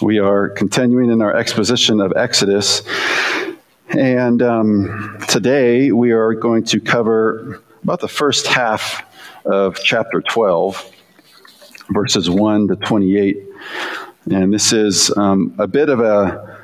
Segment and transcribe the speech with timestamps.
[0.00, 2.82] We are continuing in our exposition of Exodus.
[3.88, 9.04] And um, today we are going to cover about the first half
[9.44, 10.88] of chapter 12,
[11.90, 13.38] verses 1 to 28.
[14.30, 16.60] And this is um, a bit of a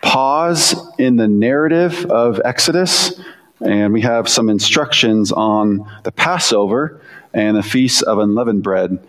[0.00, 3.20] pause in the narrative of Exodus.
[3.60, 7.00] And we have some instructions on the Passover
[7.34, 9.04] and the Feast of Unleavened Bread.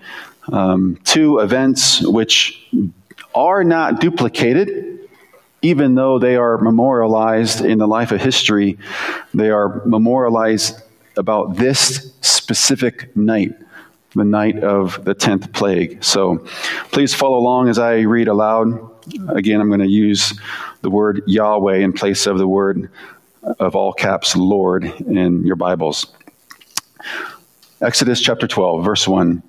[0.52, 2.68] Um, two events which
[3.40, 5.08] are not duplicated,
[5.62, 8.78] even though they are memorialized in the life of history.
[9.34, 10.82] They are memorialized
[11.16, 13.54] about this specific night,
[14.14, 16.04] the night of the 10th plague.
[16.04, 16.46] So
[16.92, 18.68] please follow along as I read aloud.
[19.30, 20.38] Again, I'm going to use
[20.82, 22.92] the word Yahweh in place of the word
[23.60, 26.08] of all caps Lord in your Bibles.
[27.82, 29.49] Exodus chapter 12, verse 1.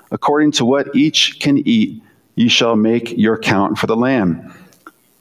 [0.11, 2.03] According to what each can eat,
[2.35, 4.53] ye shall make your count for the lamb.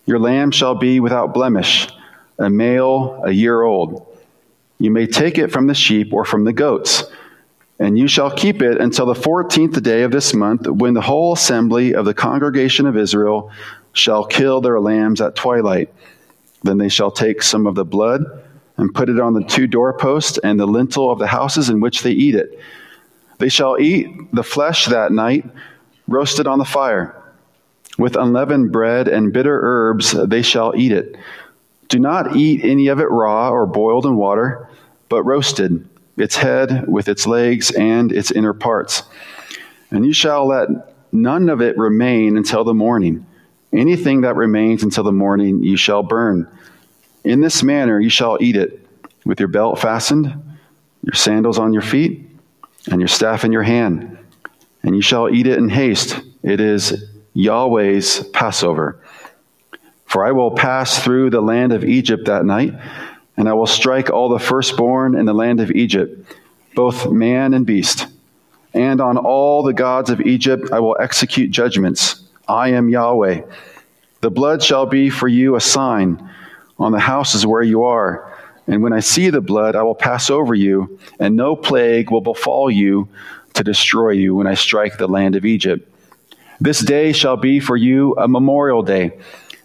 [0.05, 1.89] Your lamb shall be without blemish,
[2.39, 4.07] a male a year old.
[4.79, 7.05] You may take it from the sheep or from the goats,
[7.79, 11.35] and you shall keep it until the fourteenth day of this month, when the whole
[11.35, 13.53] assembly of the congregation of Israel
[13.93, 15.93] shall kill their lambs at twilight.
[16.63, 18.25] Then they shall take some of the blood
[18.77, 22.03] and put it on the two doorposts and the lintel of the houses in which
[22.03, 22.59] they eat it
[23.41, 25.45] they shall eat the flesh that night,
[26.07, 27.17] roasted on the fire.
[27.99, 31.17] With unleavened bread and bitter herbs they shall eat it.
[31.89, 34.69] Do not eat any of it raw or boiled in water,
[35.09, 39.03] but roasted, its head with its legs and its inner parts.
[39.91, 40.69] And you shall let
[41.13, 43.27] none of it remain until the morning.
[43.73, 46.47] Anything that remains until the morning you shall burn.
[47.25, 48.87] In this manner you shall eat it,
[49.25, 50.27] with your belt fastened,
[51.03, 52.30] your sandals on your feet
[52.89, 54.19] and your staff in your hand,
[54.83, 56.21] and you shall eat it in haste.
[56.43, 57.05] It is
[57.35, 59.01] Yahweh's Passover.
[60.07, 62.75] For I will pass through the land of Egypt that night,
[63.37, 66.37] and I will strike all the firstborn in the land of Egypt,
[66.75, 68.07] both man and beast.
[68.75, 72.23] And on all the gods of Egypt I will execute judgments.
[72.49, 73.43] I am Yahweh.
[74.21, 76.29] The blood shall be for you a sign
[76.79, 78.30] on the houses where you are
[78.71, 82.21] and when I see the blood, I will pass over you, and no plague will
[82.21, 83.09] befall you
[83.55, 85.93] to destroy you when I strike the land of Egypt.
[86.61, 89.19] This day shall be for you a memorial day,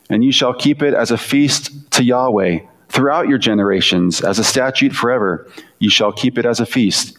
[0.10, 4.44] and you shall keep it as a feast to Yahweh throughout your generations, as a
[4.44, 5.52] statute forever.
[5.78, 7.16] You shall keep it as a feast.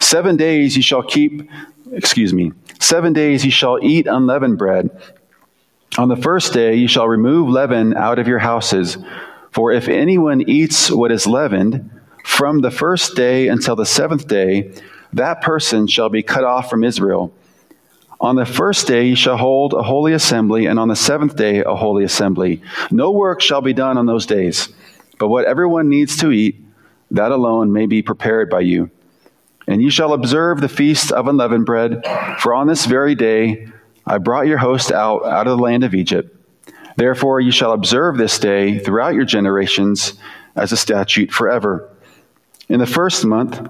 [0.00, 1.50] Seven days you shall keep,
[1.90, 4.90] excuse me, seven days you shall eat unleavened bread.
[5.98, 8.96] On the first day you shall remove leaven out of your houses.
[9.56, 11.90] For if anyone eats what is leavened,
[12.22, 14.74] from the first day until the seventh day,
[15.14, 17.32] that person shall be cut off from Israel.
[18.20, 21.60] On the first day you shall hold a holy assembly, and on the seventh day
[21.60, 22.60] a holy assembly.
[22.90, 24.68] No work shall be done on those days,
[25.18, 26.62] but what everyone needs to eat,
[27.12, 28.90] that alone may be prepared by you.
[29.66, 32.04] And you shall observe the feast of unleavened bread,
[32.40, 33.68] for on this very day
[34.04, 36.35] I brought your host out out of the land of Egypt.
[36.96, 40.14] Therefore, you shall observe this day throughout your generations
[40.54, 41.88] as a statute forever.
[42.68, 43.60] In the first month,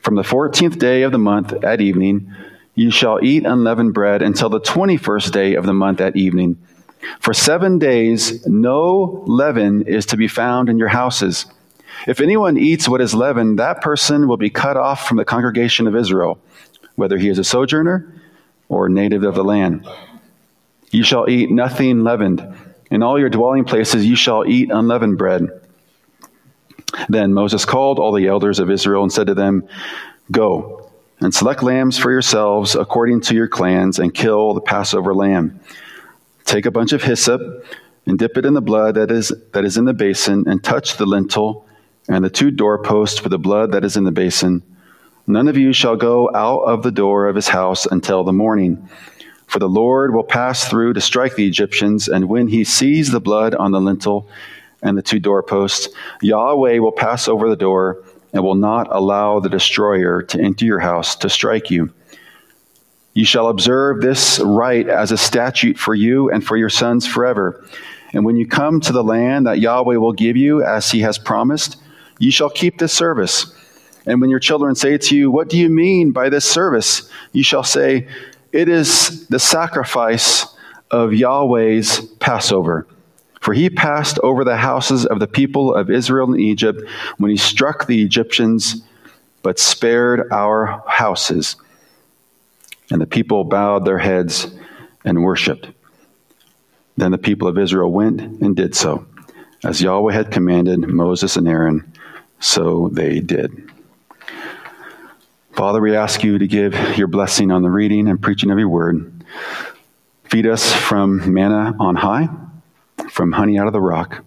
[0.00, 2.32] from the fourteenth day of the month at evening,
[2.74, 6.58] you shall eat unleavened bread until the twenty first day of the month at evening.
[7.20, 11.46] For seven days, no leaven is to be found in your houses.
[12.06, 15.86] If anyone eats what is leavened, that person will be cut off from the congregation
[15.86, 16.38] of Israel,
[16.94, 18.12] whether he is a sojourner
[18.68, 19.86] or native of the land.
[20.90, 22.54] You shall eat nothing leavened.
[22.90, 25.48] In all your dwelling places you shall eat unleavened bread.
[27.08, 29.68] Then Moses called all the elders of Israel and said to them,
[30.30, 30.90] Go
[31.20, 35.60] and select lambs for yourselves according to your clans and kill the Passover lamb.
[36.44, 37.40] Take a bunch of hyssop
[38.06, 40.96] and dip it in the blood that is, that is in the basin and touch
[40.96, 41.66] the lintel
[42.08, 44.62] and the two doorposts with the blood that is in the basin.
[45.26, 48.88] None of you shall go out of the door of his house until the morning.
[49.46, 53.20] For the Lord will pass through to strike the Egyptians, and when he sees the
[53.20, 54.28] blood on the lintel
[54.82, 55.88] and the two doorposts,
[56.20, 58.02] Yahweh will pass over the door
[58.32, 61.92] and will not allow the destroyer to enter your house to strike you.
[63.14, 67.64] You shall observe this rite as a statute for you and for your sons forever.
[68.12, 71.18] And when you come to the land that Yahweh will give you, as he has
[71.18, 71.78] promised,
[72.18, 73.54] you shall keep this service.
[74.04, 77.10] And when your children say to you, What do you mean by this service?
[77.32, 78.06] You shall say,
[78.56, 80.46] It is the sacrifice
[80.90, 82.86] of Yahweh's Passover.
[83.42, 86.80] For he passed over the houses of the people of Israel in Egypt
[87.18, 88.82] when he struck the Egyptians,
[89.42, 91.56] but spared our houses.
[92.90, 94.46] And the people bowed their heads
[95.04, 95.68] and worshiped.
[96.96, 99.04] Then the people of Israel went and did so.
[99.64, 101.92] As Yahweh had commanded Moses and Aaron,
[102.40, 103.70] so they did.
[105.56, 108.68] Father, we ask you to give your blessing on the reading and preaching of your
[108.68, 109.24] word.
[110.24, 112.28] Feed us from manna on high,
[113.08, 114.22] from honey out of the rock.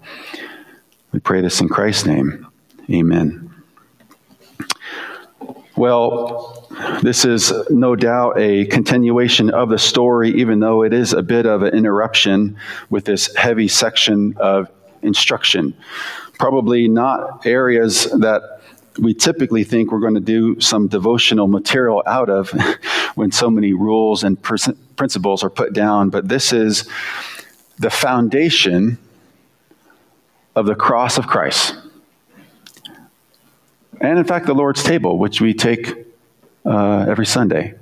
[1.11, 2.47] We pray this in Christ's name.
[2.89, 3.53] Amen.
[5.75, 6.67] Well,
[7.03, 11.45] this is no doubt a continuation of the story, even though it is a bit
[11.45, 12.57] of an interruption
[12.89, 14.67] with this heavy section of
[15.03, 15.75] instruction.
[16.39, 18.58] Probably not areas that
[19.01, 22.49] we typically think we're going to do some devotional material out of
[23.15, 26.89] when so many rules and principles are put down, but this is
[27.77, 28.97] the foundation
[30.55, 31.75] of the cross of Christ
[34.01, 35.93] and in fact, the Lord's table, which we take
[36.65, 37.75] uh, every Sunday,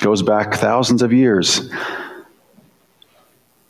[0.00, 1.70] goes back thousands of years.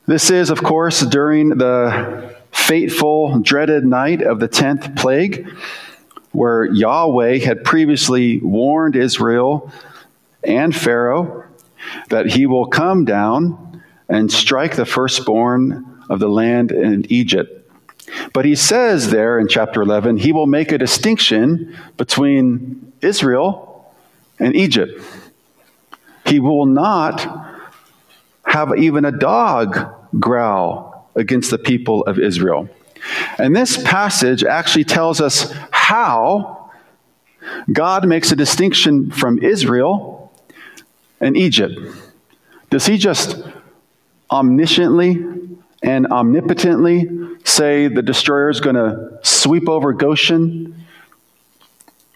[0.06, 2.33] This is, of course, during the
[2.64, 5.48] fateful, dreaded night of the 10th plague,
[6.32, 9.70] where Yahweh had previously warned Israel
[10.42, 11.44] and Pharaoh
[12.08, 17.64] that he will come down and strike the firstborn of the land in Egypt
[18.32, 23.92] but he says there in chapter 11, he will make a distinction between Israel
[24.38, 25.00] and Egypt.
[26.26, 27.26] He will not
[28.44, 32.68] have even a dog growl against the people of Israel.
[33.38, 36.70] And this passage actually tells us how
[37.72, 40.32] God makes a distinction from Israel
[41.20, 41.78] and Egypt.
[42.70, 43.42] Does he just
[44.30, 50.86] omnisciently and omnipotently say the destroyer is going to sweep over Goshen,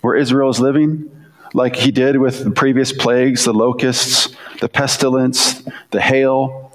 [0.01, 1.11] where Israel is living,
[1.55, 6.68] like he did with the previous plagues the locusts, the pestilence, the hail.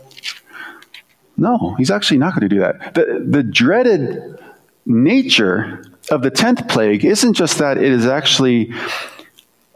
[1.35, 2.94] No, he's actually not going to do that.
[2.94, 4.39] The, the dreaded
[4.85, 8.74] nature of the 10th plague isn't just that it is actually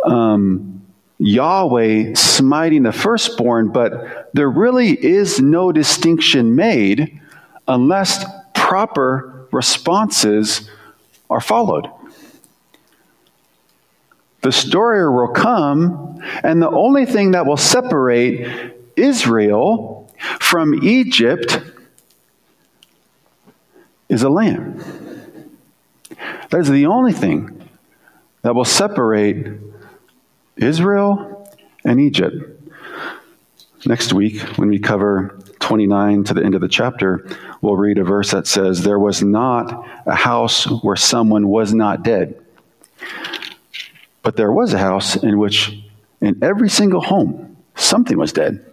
[0.04, 0.86] um,
[1.20, 7.20] Yahweh smiting the firstborn, but there really is no distinction made
[7.68, 10.70] unless proper responses
[11.30, 11.88] are followed.
[14.42, 19.97] The destroyer will come, and the only thing that will separate Israel
[20.40, 21.60] from Egypt
[24.10, 24.82] is a lamb.
[26.50, 27.70] That is the only thing
[28.42, 29.48] that will separate
[30.56, 31.52] Israel
[31.84, 32.36] and Egypt.
[33.86, 37.28] Next week, when we cover 29 to the end of the chapter,
[37.62, 42.04] we'll read a verse that says, There was not a house where someone was not
[42.04, 42.42] dead.
[44.24, 45.78] But there was a house in which,
[46.20, 48.67] in every single home, something was dead.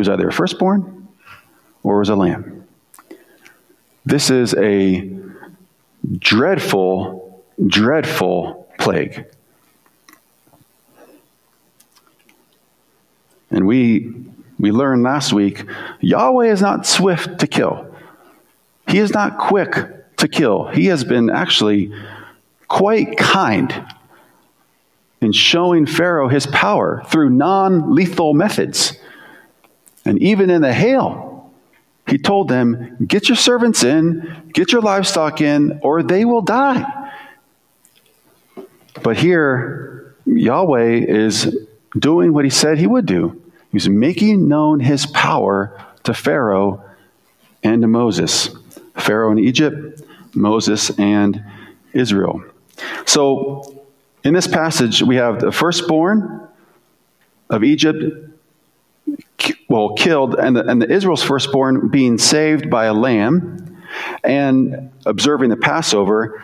[0.00, 1.08] Was either a firstborn
[1.82, 2.66] or was a lamb.
[4.06, 5.14] This is a
[6.16, 9.26] dreadful, dreadful plague.
[13.50, 14.14] And we
[14.58, 15.66] we learned last week
[16.00, 17.94] Yahweh is not swift to kill,
[18.88, 20.68] He is not quick to kill.
[20.68, 21.92] He has been actually
[22.68, 23.86] quite kind
[25.20, 28.96] in showing Pharaoh his power through non lethal methods.
[30.04, 31.52] And even in the hail,
[32.06, 36.84] he told them, Get your servants in, get your livestock in, or they will die.
[39.02, 41.56] But here, Yahweh is
[41.98, 43.40] doing what he said he would do.
[43.72, 46.84] He's making known his power to Pharaoh
[47.62, 48.50] and to Moses.
[48.96, 50.02] Pharaoh in Egypt,
[50.34, 51.42] Moses and
[51.92, 52.42] Israel.
[53.06, 53.86] So,
[54.24, 56.48] in this passage, we have the firstborn
[57.48, 58.29] of Egypt,
[59.68, 63.82] well, killed, and the, and the Israel's firstborn being saved by a lamb
[64.24, 66.42] and observing the Passover.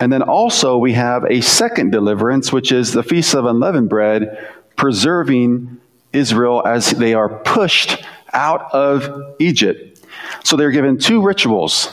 [0.00, 4.46] And then also, we have a second deliverance, which is the Feast of Unleavened Bread,
[4.76, 5.80] preserving
[6.12, 10.06] Israel as they are pushed out of Egypt.
[10.44, 11.88] So they're given two rituals.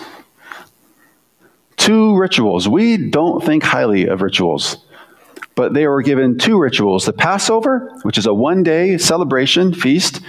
[1.77, 2.67] Two rituals.
[2.67, 4.77] We don't think highly of rituals,
[5.55, 10.21] but they were given two rituals the Passover, which is a one day celebration, feast,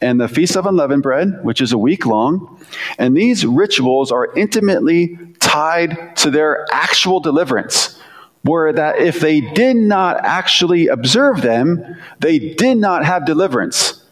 [0.00, 2.64] and the Feast of Unleavened Bread, which is a week long.
[2.98, 8.00] And these rituals are intimately tied to their actual deliverance,
[8.42, 14.04] where that if they did not actually observe them, they did not have deliverance.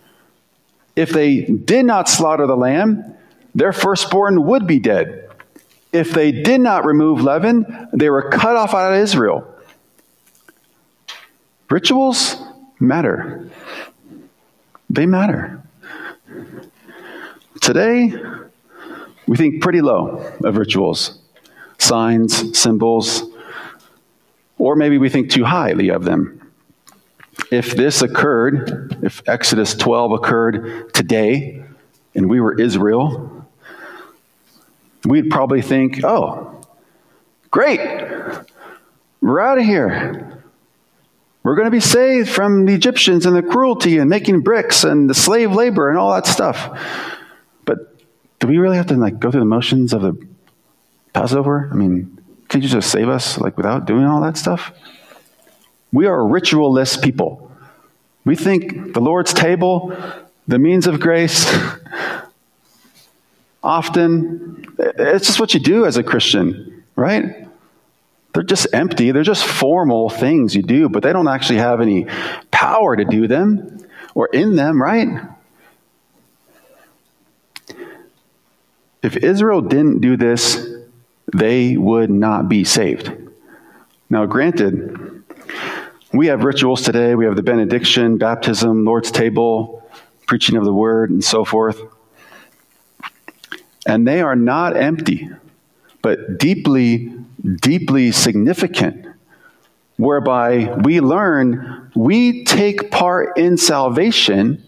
[0.97, 3.15] If they did not slaughter the lamb,
[3.55, 5.31] their firstborn would be dead.
[5.93, 9.56] If they did not remove leaven, they were cut off out of Israel.
[11.69, 12.37] Rituals
[12.79, 13.51] matter.
[14.89, 15.63] They matter.
[17.61, 18.15] Today,
[19.27, 21.19] we think pretty low of rituals,
[21.79, 23.25] signs, symbols,
[24.59, 26.53] or maybe we think too highly of them.
[27.51, 31.65] If this occurred, if Exodus 12 occurred today,
[32.15, 33.47] and we were Israel,
[35.05, 36.61] we'd probably think, oh,
[37.51, 37.81] great,
[39.21, 40.26] we're out of here.
[41.47, 45.09] We're going to be saved from the Egyptians and the cruelty and making bricks and
[45.09, 46.77] the slave labor and all that stuff.
[47.65, 47.79] But
[48.41, 50.27] do we really have to like go through the motions of the
[51.13, 51.71] Passover?
[51.71, 54.73] I mean, could you just save us like without doing all that stuff?
[55.93, 57.53] We are ritualist people.
[58.25, 59.97] We think the Lord's table,
[60.49, 61.47] the means of grace,
[63.63, 67.46] often it's just what you do as a Christian, right?
[68.37, 69.13] They're just empty.
[69.13, 72.07] They're just formal things you do, but they don't actually have any
[72.51, 73.79] power to do them
[74.15, 75.09] or in them, right?
[79.03, 80.69] If Israel didn't do this,
[81.35, 83.11] they would not be saved.
[84.11, 85.25] Now, granted,
[86.13, 87.15] we have rituals today.
[87.15, 89.83] We have the benediction, baptism, Lord's table,
[90.27, 91.81] preaching of the word, and so forth.
[93.87, 95.31] And they are not empty,
[96.07, 97.13] but deeply
[97.63, 99.07] deeply significant,
[99.97, 104.63] whereby we learn we take part in salvation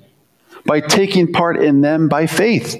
[0.66, 2.76] by taking part in them by faith.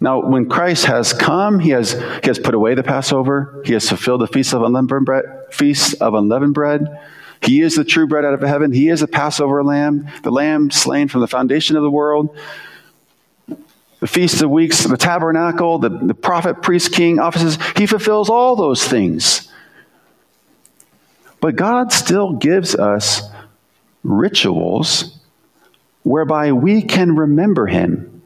[0.00, 3.62] Now, when Christ has come, he has, he has put away the Passover.
[3.64, 5.24] He has fulfilled the feast of unleavened bread.
[5.52, 6.88] Feast of unleavened bread.
[7.40, 8.72] He is the true bread out of heaven.
[8.72, 12.36] He is the Passover lamb, the lamb slain from the foundation of the world
[14.02, 17.56] the Feast of Weeks, the tabernacle, the, the prophet, priest, king offices.
[17.76, 19.48] He fulfills all those things.
[21.40, 23.22] But God still gives us
[24.02, 25.16] rituals
[26.02, 28.24] whereby we can remember Him.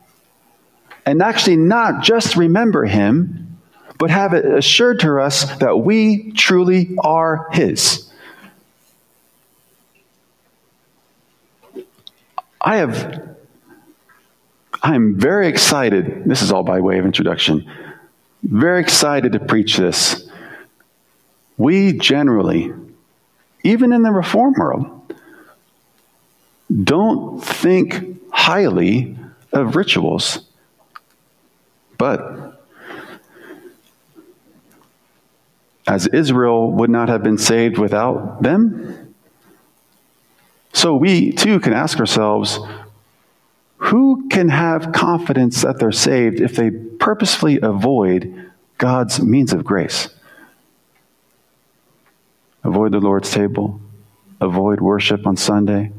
[1.04, 3.58] And actually, not just remember Him,
[3.98, 8.10] but have it assured to us that we truly are His.
[12.62, 13.35] I have
[14.86, 16.22] I'm very excited.
[16.26, 17.68] This is all by way of introduction.
[18.44, 20.30] Very excited to preach this.
[21.56, 22.72] We generally,
[23.64, 25.12] even in the reform world,
[26.84, 29.18] don't think highly
[29.52, 30.46] of rituals.
[31.98, 32.62] But
[35.88, 39.16] as Israel would not have been saved without them,
[40.72, 42.60] so we too can ask ourselves
[43.78, 50.08] who can have confidence that they're saved if they purposefully avoid God's means of grace?
[52.64, 53.80] Avoid the Lord's table,
[54.40, 55.92] avoid worship on Sunday.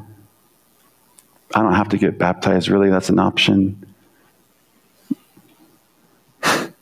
[1.55, 3.85] I don't have to get baptized, really, that's an option.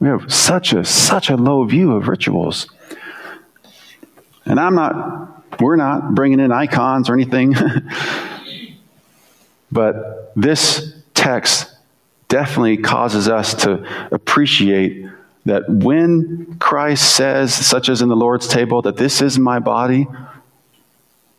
[0.00, 2.66] We have such a such a low view of rituals.
[4.44, 7.54] And I'm not we're not bringing in icons or anything.
[9.74, 11.68] But this text
[12.28, 15.08] definitely causes us to appreciate
[15.46, 20.06] that when Christ says, such as in the Lord's table, that this is my body,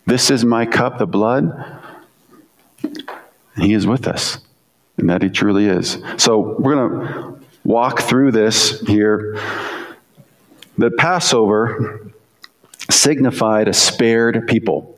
[0.05, 1.79] this is my cup, the blood,
[3.57, 4.37] he is with us,
[4.97, 5.97] and that he truly is.
[6.17, 9.39] So we're going to walk through this here.
[10.77, 12.11] The Passover
[12.91, 14.94] signified a spared people.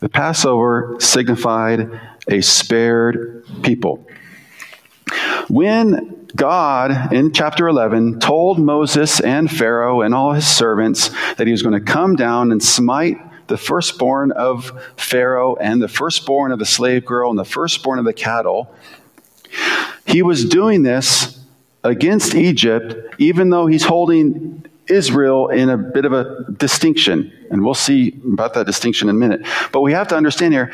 [0.00, 4.06] The Passover signified a spared people.
[5.48, 11.50] When God, in chapter 11, told Moses and Pharaoh and all his servants that he
[11.50, 16.58] was going to come down and smite the firstborn of Pharaoh and the firstborn of
[16.58, 18.72] the slave girl and the firstborn of the cattle,
[20.06, 21.44] he was doing this
[21.82, 27.32] against Egypt, even though he's holding Israel in a bit of a distinction.
[27.50, 29.46] And we'll see about that distinction in a minute.
[29.72, 30.72] But we have to understand here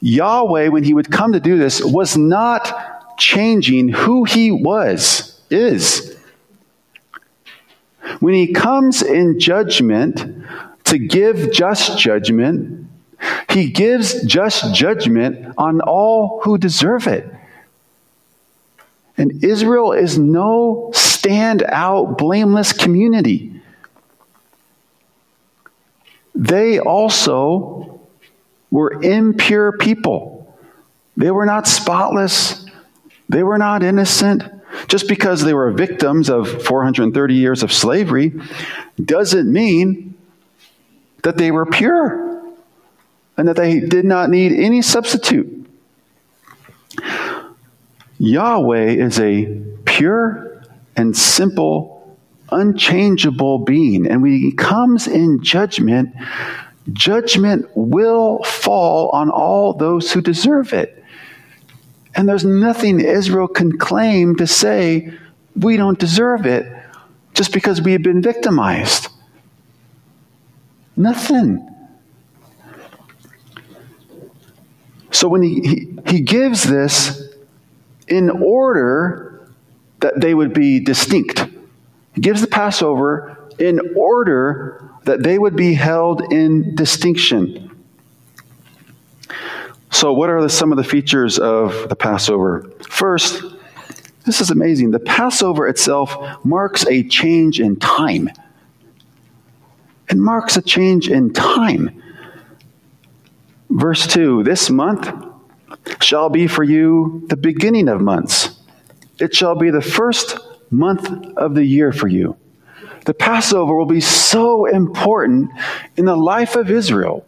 [0.00, 6.16] Yahweh, when he would come to do this, was not changing who he was, is.
[8.20, 10.44] When he comes in judgment
[10.84, 12.84] to give just judgment,
[13.50, 17.32] He gives just judgment on all who deserve it.
[19.16, 20.90] And Israel is no
[21.24, 23.50] stand-out, blameless community.
[26.34, 28.02] They also
[28.70, 30.54] were impure people.
[31.16, 32.66] They were not spotless.
[33.30, 34.42] They were not innocent.
[34.86, 38.38] Just because they were victims of 430 years of slavery
[39.02, 40.14] doesn't mean
[41.22, 42.42] that they were pure
[43.38, 45.66] and that they did not need any substitute.
[48.18, 50.53] Yahweh is a pure
[50.96, 52.18] and simple,
[52.50, 54.06] unchangeable being.
[54.06, 56.14] And when he comes in judgment,
[56.92, 61.02] judgment will fall on all those who deserve it.
[62.14, 65.12] And there's nothing Israel can claim to say,
[65.56, 66.70] we don't deserve it
[67.34, 69.08] just because we have been victimized.
[70.96, 71.68] Nothing.
[75.10, 77.34] So when he, he, he gives this
[78.06, 79.33] in order
[80.04, 81.46] that they would be distinct,
[82.14, 87.70] he gives the Passover in order that they would be held in distinction.
[89.90, 92.70] So, what are the, some of the features of the Passover?
[92.86, 93.42] First,
[94.26, 94.90] this is amazing.
[94.90, 98.28] The Passover itself marks a change in time.
[100.10, 102.02] It marks a change in time.
[103.70, 105.10] Verse 2 This month
[106.02, 108.53] shall be for you the beginning of months.
[109.24, 110.38] It shall be the first
[110.70, 112.36] month of the year for you.
[113.06, 115.50] The Passover will be so important
[115.96, 117.24] in the life of Israel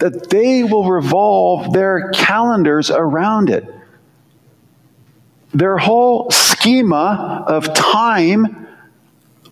[0.00, 3.72] that they will revolve their calendars around it.
[5.54, 8.66] Their whole schema of time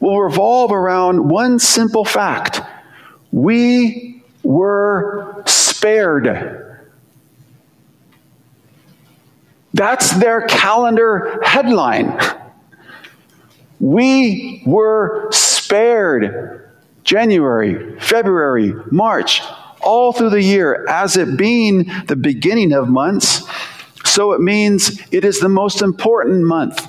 [0.00, 2.62] will revolve around one simple fact
[3.30, 6.65] we were spared.
[9.76, 12.18] That's their calendar headline.
[13.78, 16.72] We were spared.
[17.04, 19.42] January, February, March,
[19.82, 23.46] all through the year, as it being the beginning of months,
[24.04, 26.84] so it means it is the most important month.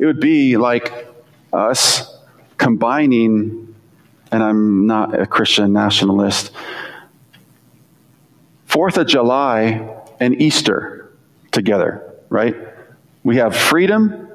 [0.00, 1.06] It would be like
[1.52, 2.18] us
[2.56, 3.74] combining,
[4.32, 6.50] and I'm not a Christian nationalist,
[8.66, 9.88] Fourth of July
[10.20, 10.97] and Easter
[11.52, 12.56] together, right?
[13.22, 14.28] We have freedom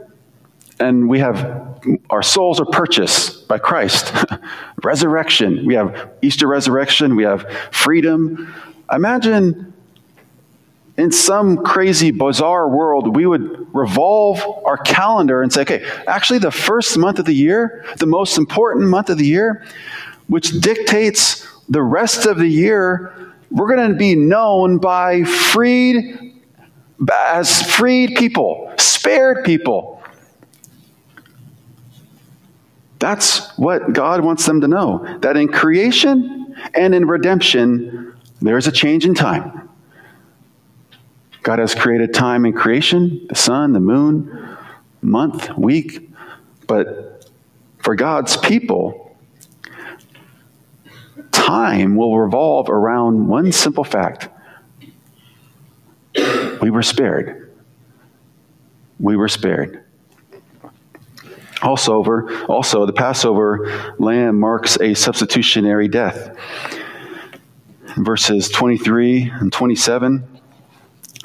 [0.79, 1.73] and we have
[2.09, 4.13] our souls are purchased by Christ.
[4.83, 5.65] resurrection.
[5.65, 7.15] We have Easter resurrection.
[7.15, 8.53] We have freedom.
[8.91, 9.73] Imagine
[10.97, 16.51] in some crazy, bizarre world, we would revolve our calendar and say, okay, actually, the
[16.51, 19.65] first month of the year, the most important month of the year,
[20.27, 26.32] which dictates the rest of the year, we're going to be known by freed,
[27.11, 30.03] as freed people, spared people.
[32.99, 38.67] That's what God wants them to know that in creation and in redemption, there is
[38.67, 39.69] a change in time.
[41.41, 44.57] God has created time in creation the sun, the moon,
[45.01, 46.09] month, week.
[46.67, 47.29] But
[47.79, 49.17] for God's people,
[51.31, 54.29] time will revolve around one simple fact
[56.63, 57.51] we were spared.
[58.97, 59.83] We were spared.
[61.61, 66.37] Also, over, also, the Passover lamb marks a substitutionary death.
[67.97, 70.39] Verses 23 and 27,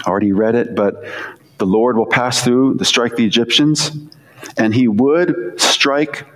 [0.05, 1.05] I already read it, but
[1.59, 3.93] the Lord will pass through to strike the Egyptians,
[4.57, 6.27] and he would strike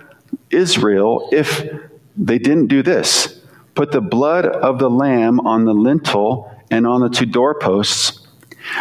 [0.49, 1.61] Israel if
[2.15, 3.41] they didn't do this
[3.75, 8.22] put the blood of the lamb on the lintel and on the two doorposts,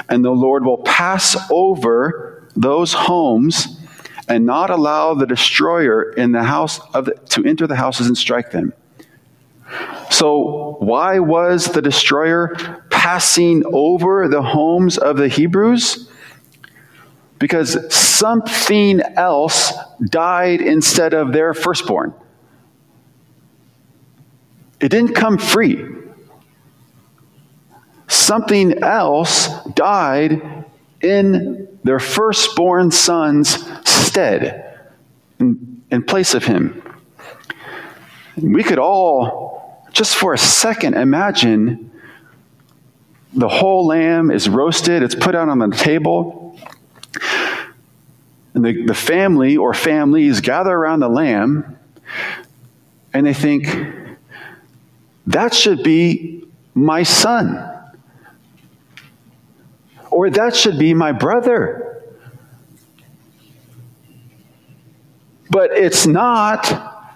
[0.09, 3.79] and the Lord will pass over those homes
[4.29, 8.17] and not allow the destroyer in the house of the, to enter the houses and
[8.17, 8.73] strike them.
[10.11, 16.09] So, why was the destroyer passing over the homes of the Hebrews?
[17.39, 19.73] Because something else
[20.11, 22.15] died instead of their firstborn.
[24.81, 26.02] It didn't come free.
[28.33, 30.65] Something else died
[31.03, 33.51] in their firstborn son's
[33.87, 34.79] stead,
[35.39, 36.83] in, in place of him.
[38.39, 41.91] We could all, just for a second, imagine
[43.35, 46.59] the whole lamb is roasted, it's put out on the table,
[48.55, 51.79] and the, the family or families gather around the lamb,
[53.13, 53.69] and they think,
[55.27, 57.69] that should be my son.
[60.13, 62.03] Or that should be my brother.
[65.49, 67.11] But it's not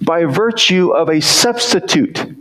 [0.00, 2.36] by virtue of a substitute.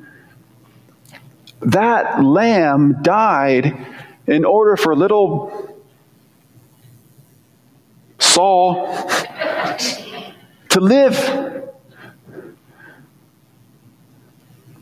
[1.61, 3.77] That lamb died
[4.25, 5.83] in order for little
[8.17, 9.07] Saul
[10.69, 11.63] to live.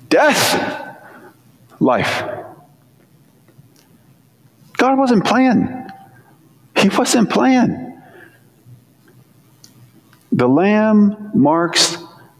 [0.07, 0.97] Death,
[1.81, 2.38] life.
[4.79, 5.89] God wasn't playing.
[6.77, 8.01] He wasn't playing.
[10.31, 11.97] The lamb marks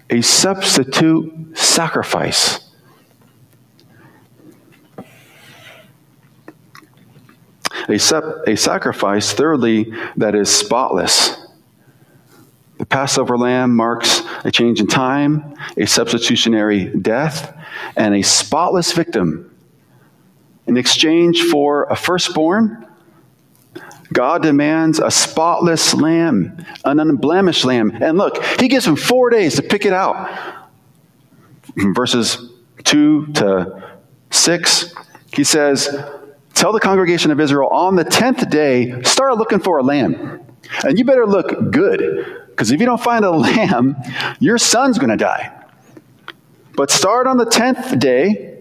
[0.10, 2.62] a substitute sacrifice.
[7.89, 11.45] A, sep- a sacrifice, thirdly, that is spotless.
[12.78, 17.54] The Passover lamb marks a change in time, a substitutionary death,
[17.97, 19.48] and a spotless victim.
[20.69, 22.86] In exchange for a firstborn,
[24.13, 27.89] God demands a spotless lamb, an unblemished lamb.
[27.89, 30.29] And look, he gives him four days to pick it out.
[31.75, 32.51] Verses
[32.84, 33.97] 2 to
[34.29, 34.93] 6,
[35.34, 35.89] he says,
[36.53, 40.39] Tell the congregation of Israel on the 10th day, start looking for a lamb.
[40.84, 43.95] And you better look good, because if you don't find a lamb,
[44.39, 45.51] your son's going to die.
[46.75, 48.58] But start on the 10th day,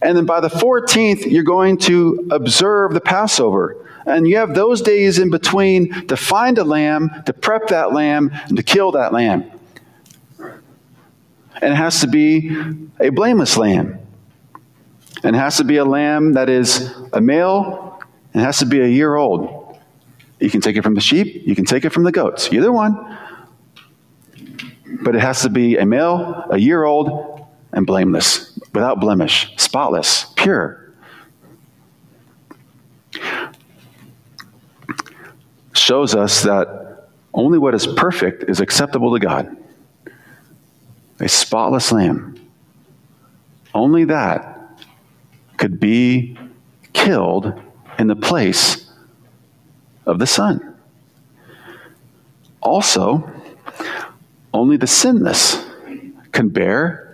[0.00, 3.76] and then by the 14th, you're going to observe the Passover.
[4.04, 8.30] And you have those days in between to find a lamb, to prep that lamb,
[8.48, 9.50] and to kill that lamb.
[10.40, 12.56] And it has to be
[12.98, 13.98] a blameless lamb.
[15.22, 18.00] And it has to be a lamb that is a male,
[18.32, 19.78] and it has to be a year old.
[20.40, 22.72] You can take it from the sheep, you can take it from the goats, either
[22.72, 23.16] one.
[25.02, 30.26] But it has to be a male, a year old, and blameless, without blemish, spotless,
[30.36, 30.92] pure.
[35.74, 39.56] Shows us that only what is perfect is acceptable to God.
[41.20, 42.38] A spotless lamb.
[43.74, 44.80] Only that
[45.56, 46.36] could be
[46.92, 47.60] killed
[47.98, 48.90] in the place
[50.06, 50.76] of the Son.
[52.60, 53.30] Also,
[54.52, 55.64] only the sinless
[56.32, 57.11] can bear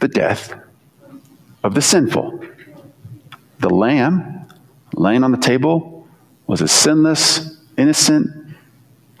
[0.00, 0.54] the death
[1.62, 2.44] of the sinful.
[3.58, 4.46] The lamb
[4.94, 6.08] laying on the table
[6.46, 8.54] was a sinless, innocent,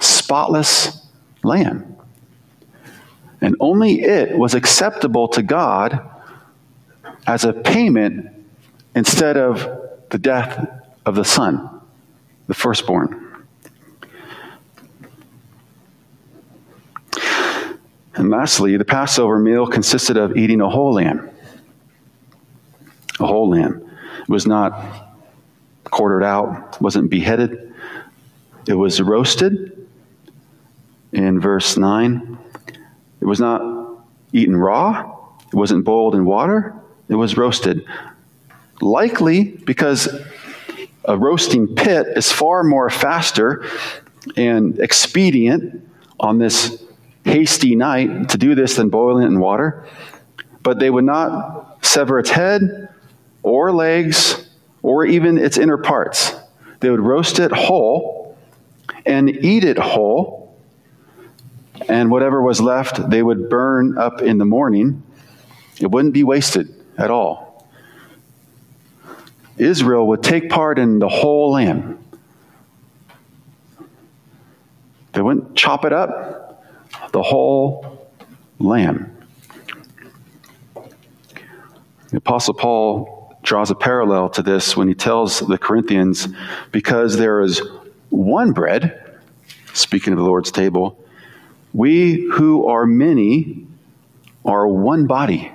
[0.00, 1.06] spotless
[1.42, 1.96] lamb.
[3.40, 6.10] And only it was acceptable to God
[7.26, 8.28] as a payment
[8.94, 9.68] instead of
[10.10, 10.68] the death
[11.04, 11.80] of the son,
[12.46, 13.25] the firstborn.
[18.16, 21.30] And lastly, the Passover meal consisted of eating a whole lamb.
[23.20, 23.88] A whole lamb.
[24.20, 24.72] It was not
[25.84, 27.74] quartered out, wasn't beheaded.
[28.66, 29.86] It was roasted
[31.12, 32.38] in verse 9.
[33.20, 33.62] It was not
[34.32, 35.14] eaten raw.
[35.48, 36.74] It wasn't boiled in water.
[37.08, 37.84] It was roasted.
[38.80, 40.08] Likely because
[41.04, 43.64] a roasting pit is far more faster
[44.36, 46.82] and expedient on this
[47.26, 49.86] hasty night to do this than boiling it in water.
[50.62, 52.88] But they would not sever its head
[53.42, 54.48] or legs
[54.82, 56.34] or even its inner parts.
[56.80, 58.36] They would roast it whole
[59.04, 60.56] and eat it whole.
[61.88, 65.02] And whatever was left, they would burn up in the morning.
[65.80, 67.68] It wouldn't be wasted at all.
[69.58, 71.98] Israel would take part in the whole lamb.
[75.12, 76.45] They wouldn't chop it up,
[77.16, 78.10] the whole
[78.58, 79.10] lamb.
[82.10, 86.28] The Apostle Paul draws a parallel to this when he tells the Corinthians
[86.72, 87.62] because there is
[88.10, 89.18] one bread,
[89.72, 91.02] speaking of the Lord's table,
[91.72, 93.66] we who are many
[94.44, 95.50] are one body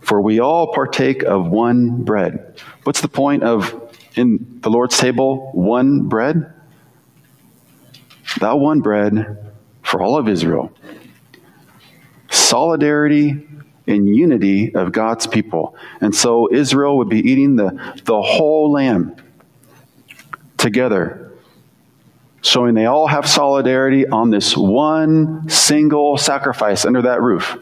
[0.00, 2.60] for we all partake of one bread.
[2.82, 6.52] What's the point of, in the Lord's table, one bread?
[8.40, 9.52] That one bread
[9.94, 10.72] for all of Israel.
[12.28, 13.46] Solidarity
[13.86, 15.76] and unity of God's people.
[16.00, 19.14] And so Israel would be eating the, the whole lamb
[20.56, 21.30] together,
[22.42, 27.56] showing they all have solidarity on this one single sacrifice under that roof.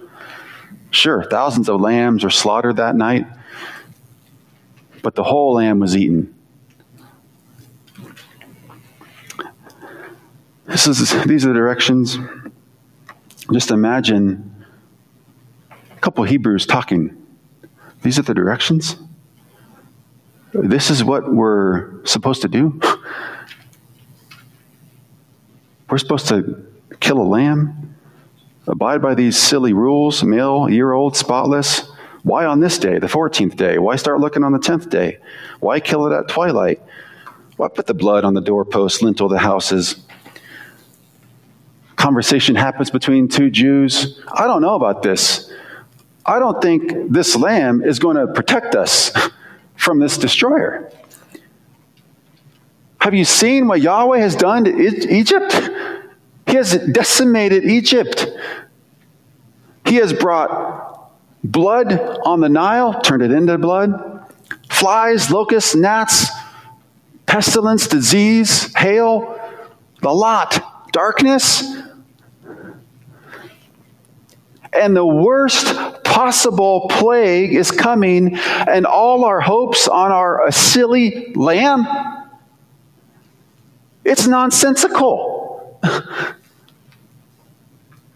[0.91, 3.27] Sure, thousands of lambs are slaughtered that night,
[5.03, 6.35] but the whole lamb was eaten.
[10.67, 12.19] This is, these are the directions.
[13.53, 14.65] Just imagine
[15.71, 17.17] a couple Hebrews talking
[18.03, 18.97] These are the directions?
[20.53, 22.81] This is what we're supposed to do?
[25.91, 26.65] We're supposed to
[27.01, 27.97] kill a lamb,
[28.67, 31.87] abide by these silly rules, male, year old, spotless.
[32.23, 33.79] Why on this day, the 14th day?
[33.79, 35.19] Why start looking on the 10th day?
[35.61, 36.81] Why kill it at twilight?
[37.59, 39.97] Why put the blood on the doorpost, lintel the houses?
[42.03, 44.21] Conversation happens between two Jews.
[44.27, 45.53] I don't know about this.
[46.27, 49.13] I don't think this lamb is going to protect us
[49.77, 50.91] from this destroyer.
[53.01, 54.73] Have you seen what Yahweh has done to
[55.17, 55.55] Egypt?
[56.49, 58.27] He has decimated Egypt.
[59.87, 61.09] He has brought
[61.45, 61.93] blood
[62.25, 64.29] on the Nile, turned it into blood,
[64.69, 66.27] flies, locusts, gnats,
[67.27, 69.39] pestilence, disease, hail,
[70.01, 71.79] the lot, darkness.
[74.73, 75.67] And the worst
[76.05, 81.87] possible plague is coming, and all our hopes on our silly lamb.
[84.05, 85.81] It's nonsensical.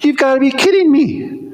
[0.01, 1.53] You've got to be kidding me.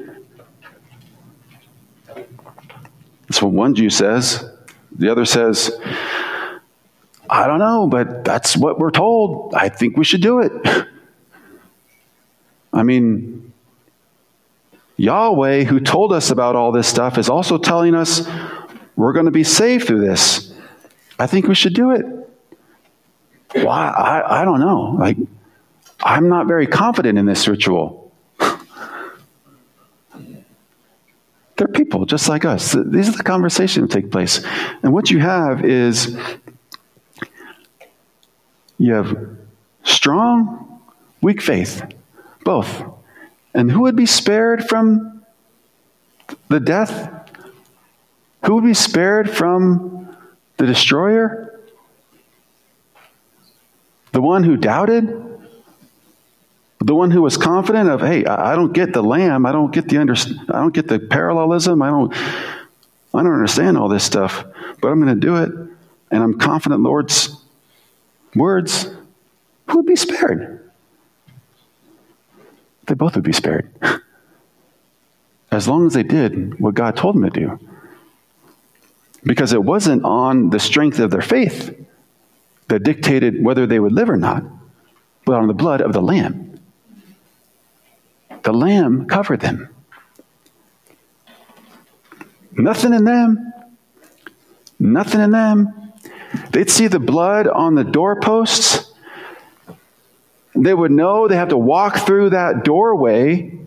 [3.27, 4.47] That's what one Jew says.
[4.91, 5.71] The other says,
[7.29, 9.55] I don't know, but that's what we're told.
[9.55, 10.51] I think we should do it.
[12.73, 13.52] I mean,
[14.97, 18.27] Yahweh, who told us about all this stuff, is also telling us
[18.95, 20.53] we're going to be saved through this.
[21.17, 22.05] I think we should do it.
[23.55, 24.95] Well, I, I don't know.
[24.99, 25.17] Like,
[26.01, 28.11] I'm not very confident in this ritual.
[31.57, 32.73] They're people just like us.
[32.73, 34.43] These are the conversations that take place.
[34.81, 36.17] And what you have is
[38.77, 39.37] you have
[39.83, 40.81] strong,
[41.21, 41.83] weak faith,
[42.43, 42.92] both.
[43.53, 45.23] And who would be spared from
[46.49, 47.11] the death?
[48.45, 50.15] Who would be spared from
[50.57, 51.59] the destroyer?
[54.11, 55.07] The one who doubted?
[56.79, 59.87] The one who was confident of, hey, I don't get the lamb, I don't get
[59.87, 62.13] the under, I don't get the parallelism, I don't
[63.13, 64.43] I don't understand all this stuff,
[64.81, 65.51] but I'm going to do it,
[66.11, 67.37] and I'm confident Lord's
[68.35, 68.87] words,
[69.67, 70.62] who would be spared?
[72.85, 73.71] They both would be spared.
[75.51, 77.59] As long as they did what God told them to do.
[79.23, 81.77] Because it wasn't on the strength of their faith
[82.67, 84.43] that dictated whether they would live or not,
[85.25, 86.59] but on the blood of the Lamb.
[88.43, 89.69] The Lamb covered them.
[92.51, 93.53] Nothing in them.
[94.79, 95.93] Nothing in them.
[96.51, 98.92] They'd see the blood on the doorposts.
[100.55, 103.59] They would know they have to walk through that doorway.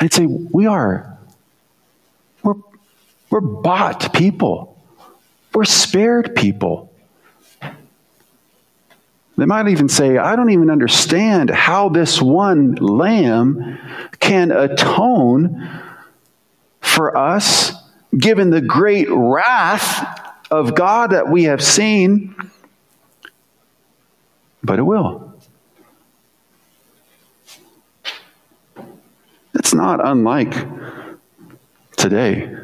[0.00, 1.18] I'd say, We are.
[2.42, 2.54] We're,
[3.30, 4.76] we're bought people.
[5.54, 6.92] We're spared people.
[9.36, 13.78] They might even say, I don't even understand how this one lamb
[14.20, 15.70] can atone
[16.80, 17.72] for us,
[18.16, 22.36] given the great wrath of God that we have seen.
[24.62, 25.34] But it will.
[29.54, 30.54] It's not unlike
[31.96, 32.56] today.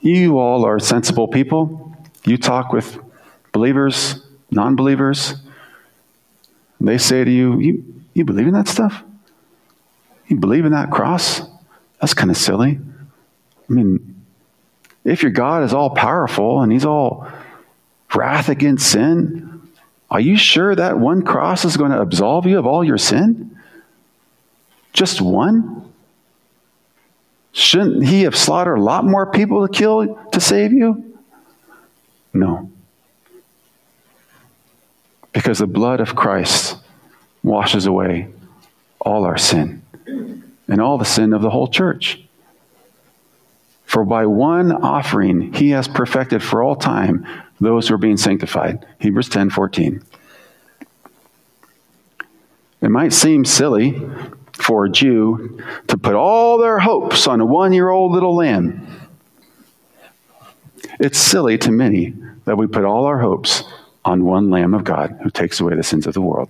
[0.00, 1.96] You all are sensible people.
[2.24, 2.98] You talk with
[3.52, 5.34] believers, non believers.
[6.80, 9.02] They say to you, you, you believe in that stuff?
[10.28, 11.42] You believe in that cross?
[12.00, 12.78] That's kind of silly.
[13.68, 14.22] I mean,
[15.04, 17.26] if your God is all powerful and he's all
[18.14, 19.57] wrath against sin,
[20.10, 23.58] are you sure that one cross is going to absolve you of all your sin?
[24.92, 25.92] Just one?
[27.52, 31.18] Shouldn't he have slaughtered a lot more people to kill to save you?
[32.32, 32.70] No.
[35.32, 36.76] Because the blood of Christ
[37.42, 38.28] washes away
[39.00, 39.82] all our sin
[40.68, 42.22] and all the sin of the whole church.
[43.84, 47.26] For by one offering he has perfected for all time
[47.60, 48.86] those who are being sanctified.
[49.00, 50.02] Hebrews 10 14.
[52.80, 54.00] It might seem silly
[54.52, 58.86] for a Jew to put all their hopes on a one year old little lamb.
[61.00, 63.64] It's silly to many that we put all our hopes
[64.04, 66.48] on one Lamb of God who takes away the sins of the world.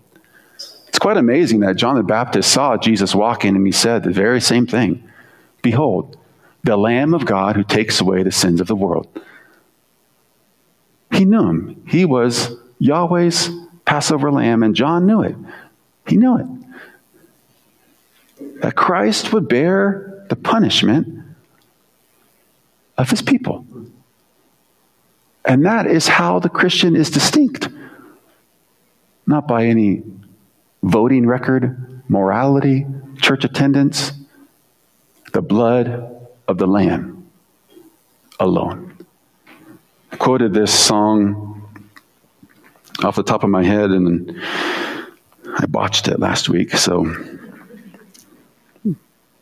[0.87, 4.41] It's quite amazing that John the Baptist saw Jesus walking and he said the very
[4.41, 5.03] same thing
[5.61, 6.17] Behold,
[6.63, 9.09] the Lamb of God who takes away the sins of the world.
[11.13, 11.83] He knew him.
[11.89, 13.51] He was Yahweh's
[13.85, 15.37] Passover lamb, and John knew it.
[16.07, 16.47] He knew it
[18.61, 21.25] that Christ would bear the punishment
[22.97, 23.65] of his people.
[25.45, 27.69] And that is how the Christian is distinct.
[29.27, 30.03] Not by any
[30.83, 32.87] voting record, morality,
[33.21, 34.13] church attendance,
[35.33, 37.31] the blood of the Lamb
[38.41, 38.88] alone.
[40.17, 41.79] Quoted this song
[43.05, 44.41] off the top of my head and
[45.59, 47.05] I botched it last week, so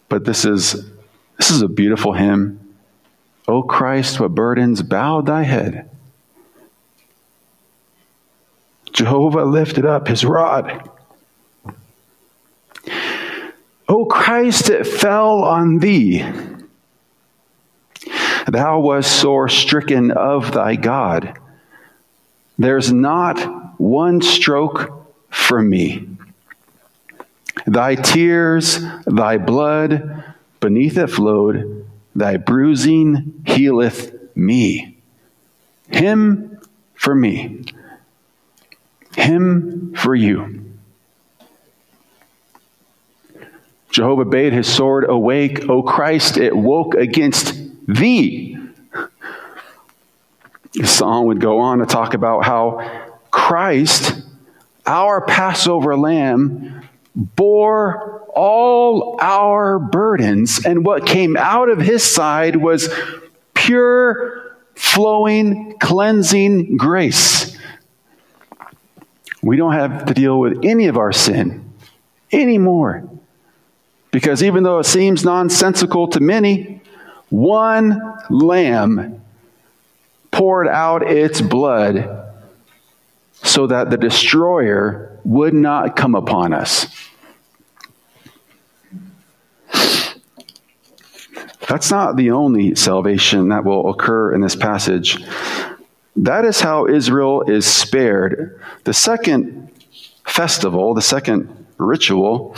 [0.09, 0.91] but this is
[1.37, 2.75] this is a beautiful hymn.
[3.49, 5.91] O Christ, what burdens bowed thy head.
[8.93, 10.91] Jehovah lifted up his rod.
[13.89, 16.25] O Christ, it fell on thee.
[18.57, 21.39] Thou wast sore stricken of thy God.
[22.59, 26.09] There's not one stroke for me.
[27.67, 30.25] Thy tears, thy blood,
[30.59, 34.97] beneath it flowed, thy bruising healeth me.
[35.91, 36.59] Him
[36.95, 37.63] for me,
[39.17, 40.65] him for you.
[43.91, 48.59] Jehovah bade his sword awake, O Christ, it woke against thee.
[50.75, 54.23] The song would go on to talk about how Christ,
[54.85, 56.83] our Passover lamb,
[57.15, 62.93] bore all our burdens, and what came out of his side was
[63.55, 67.57] pure, flowing, cleansing grace.
[69.43, 71.73] We don't have to deal with any of our sin
[72.33, 73.09] anymore.
[74.11, 76.83] Because even though it seems nonsensical to many,
[77.29, 79.23] one lamb
[80.31, 82.25] poured out its blood
[83.43, 86.87] so that the destroyer would not come upon us.
[91.69, 95.25] That's not the only salvation that will occur in this passage.
[96.15, 98.61] That is how Israel is spared.
[98.85, 99.71] The second
[100.25, 102.55] festival, the second ritual,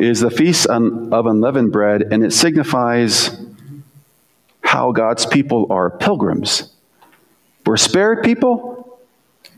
[0.00, 3.30] is the Feast of Unleavened Bread, and it signifies
[4.62, 6.72] how God's people are pilgrims.
[7.66, 8.98] We're spared people,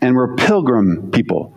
[0.01, 1.57] and we're pilgrim people.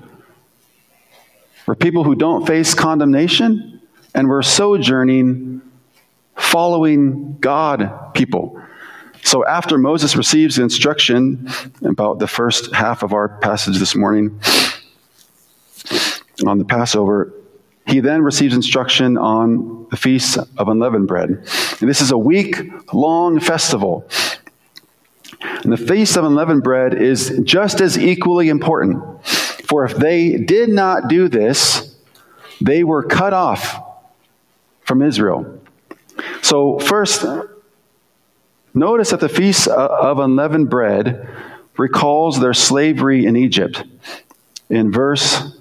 [1.66, 3.82] We're people who don't face condemnation,
[4.14, 5.62] and we're sojourning,
[6.36, 8.62] following God people.
[9.24, 11.50] So after Moses receives instruction
[11.84, 14.40] about the first half of our passage this morning
[16.46, 17.34] on the Passover,
[17.88, 21.30] he then receives instruction on the Feast of Unleavened Bread.
[21.30, 22.58] And this is a week
[22.94, 24.10] long festival.
[25.42, 29.26] And the Feast of Unleavened Bread is just as equally important.
[29.68, 31.96] For if they did not do this,
[32.62, 33.80] they were cut off
[34.82, 35.62] from Israel.
[36.42, 37.26] So, first,
[38.74, 41.28] notice that the Feast of Unleavened Bread
[41.78, 43.84] recalls their slavery in Egypt.
[44.70, 45.55] In verse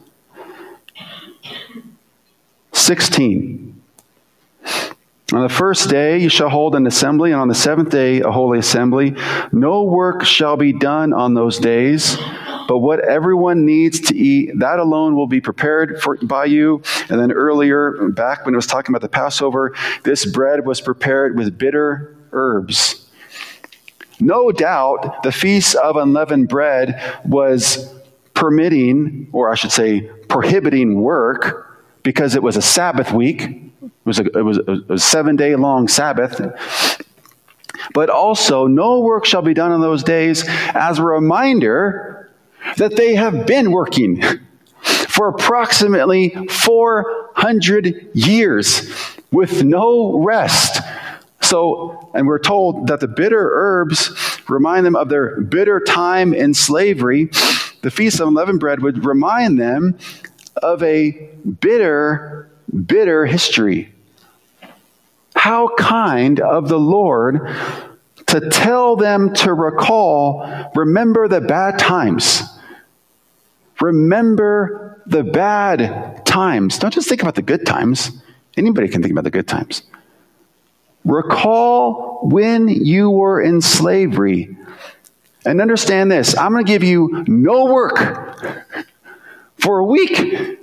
[2.85, 3.83] 16.
[5.33, 8.31] On the first day you shall hold an assembly, and on the seventh day a
[8.31, 9.17] holy assembly.
[9.53, 12.19] No work shall be done on those days,
[12.69, 16.83] but what everyone needs to eat, that alone will be prepared for, by you.
[17.09, 21.39] And then earlier, back when it was talking about the Passover, this bread was prepared
[21.39, 23.09] with bitter herbs.
[24.21, 27.93] No doubt the Feast of Unleavened Bread was
[28.35, 31.74] permitting, or I should say, prohibiting work
[32.05, 33.43] because it was a Sabbath week.
[33.43, 36.41] It was a, it was a seven day long Sabbath.
[37.93, 42.31] But also, no work shall be done on those days as a reminder
[42.77, 44.23] that they have been working
[44.83, 48.91] for approximately 400 years
[49.31, 50.81] with no rest.
[51.41, 54.11] So, and we're told that the bitter herbs
[54.49, 57.27] remind them of their bitter time in slavery.
[57.83, 59.99] The Feast of Unleavened Bread would remind them
[60.57, 61.11] of a
[61.61, 62.51] bitter,
[62.87, 63.93] bitter history.
[65.35, 67.41] How kind of the Lord
[68.27, 72.43] to tell them to recall, remember the bad times.
[73.81, 76.79] Remember the bad times.
[76.79, 78.11] Don't just think about the good times.
[78.57, 79.83] Anybody can think about the good times.
[81.05, 84.57] Recall when you were in slavery.
[85.47, 88.57] And understand this I'm going to give you no work
[89.65, 90.61] for a week.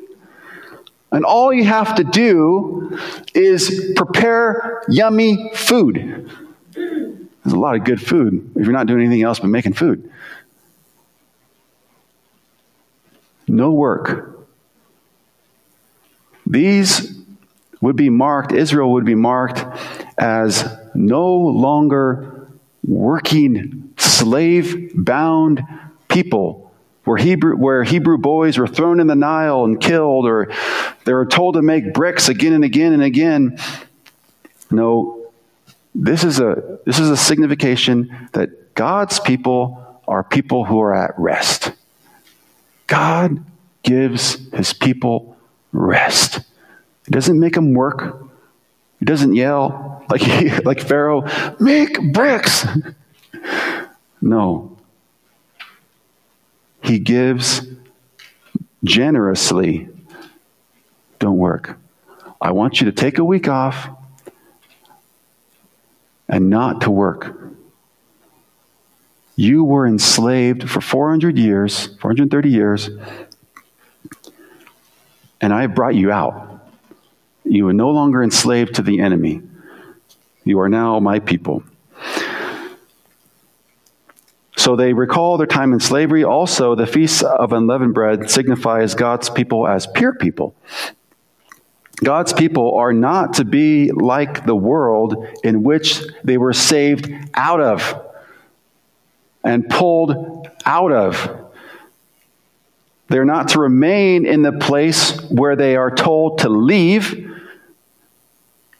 [1.11, 2.97] And all you have to do
[3.33, 6.29] is prepare yummy food.
[6.73, 10.09] There's a lot of good food if you're not doing anything else but making food.
[13.47, 14.47] No work.
[16.45, 17.17] These
[17.81, 19.65] would be marked, Israel would be marked
[20.17, 22.47] as no longer
[22.85, 25.63] working, slave bound
[26.07, 26.70] people.
[27.11, 30.49] Where Hebrew, where Hebrew boys were thrown in the Nile and killed, or
[31.03, 33.59] they were told to make bricks again and again and again.
[34.71, 35.29] No,
[35.93, 41.13] this is a, this is a signification that God's people are people who are at
[41.17, 41.73] rest.
[42.87, 43.43] God
[43.83, 45.35] gives his people
[45.73, 46.39] rest.
[47.05, 48.25] He doesn't make them work.
[48.99, 51.27] He doesn't yell like, he, like Pharaoh,
[51.59, 52.65] make bricks.
[54.21, 54.70] no.
[56.83, 57.67] He gives
[58.83, 59.89] generously.
[61.19, 61.77] Don't work.
[62.41, 63.89] I want you to take a week off
[66.27, 67.37] and not to work.
[69.35, 72.89] You were enslaved for 400 years, 430 years,
[75.39, 76.61] and I have brought you out.
[77.43, 79.41] You are no longer enslaved to the enemy.
[80.43, 81.63] You are now my people.
[84.61, 86.23] So they recall their time in slavery.
[86.23, 90.53] Also, the Feast of Unleavened Bread signifies God's people as pure people.
[92.03, 97.59] God's people are not to be like the world in which they were saved out
[97.59, 98.05] of
[99.43, 101.51] and pulled out of.
[103.07, 107.35] They're not to remain in the place where they are told to leave,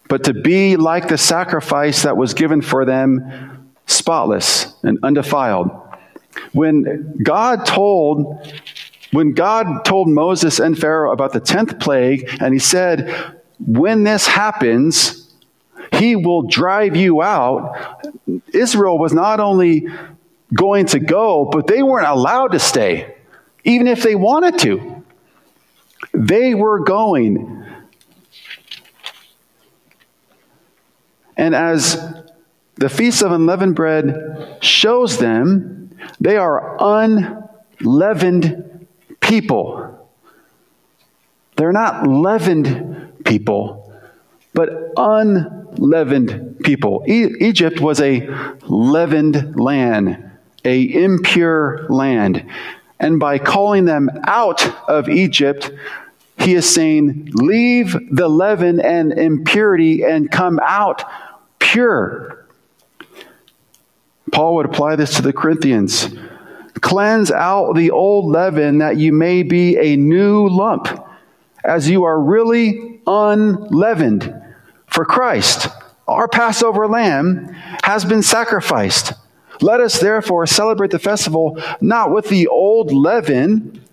[0.08, 3.51] but to be like the sacrifice that was given for them,
[3.92, 5.70] spotless and undefiled.
[6.54, 8.48] When God told
[9.12, 14.26] when God told Moses and Pharaoh about the 10th plague, and he said, When this
[14.26, 15.34] happens,
[15.94, 18.08] he will drive you out.
[18.54, 19.88] Israel was not only
[20.54, 23.16] going to go, but they weren't allowed to stay,
[23.66, 25.04] even if they wanted to.
[26.14, 27.66] They were going.
[31.36, 31.98] And as
[32.82, 38.88] the Feast of Unleavened Bread shows them, they are unleavened
[39.20, 40.10] people.
[41.56, 43.94] They're not leavened people,
[44.54, 47.04] but unleavened people.
[47.08, 48.28] E- Egypt was a
[48.68, 50.32] leavened land
[50.64, 52.46] a impure land.
[53.00, 55.72] And by calling them out of Egypt,
[56.38, 61.04] he is saying, Leave the leaven and impurity and come out
[61.60, 62.41] pure.
[64.32, 66.08] Paul would apply this to the Corinthians.
[66.80, 70.88] Cleanse out the old leaven that you may be a new lump,
[71.64, 74.34] as you are really unleavened.
[74.88, 75.68] For Christ,
[76.08, 77.48] our Passover lamb,
[77.84, 79.14] has been sacrificed.
[79.62, 83.84] Let us therefore celebrate the festival not with the old leaven,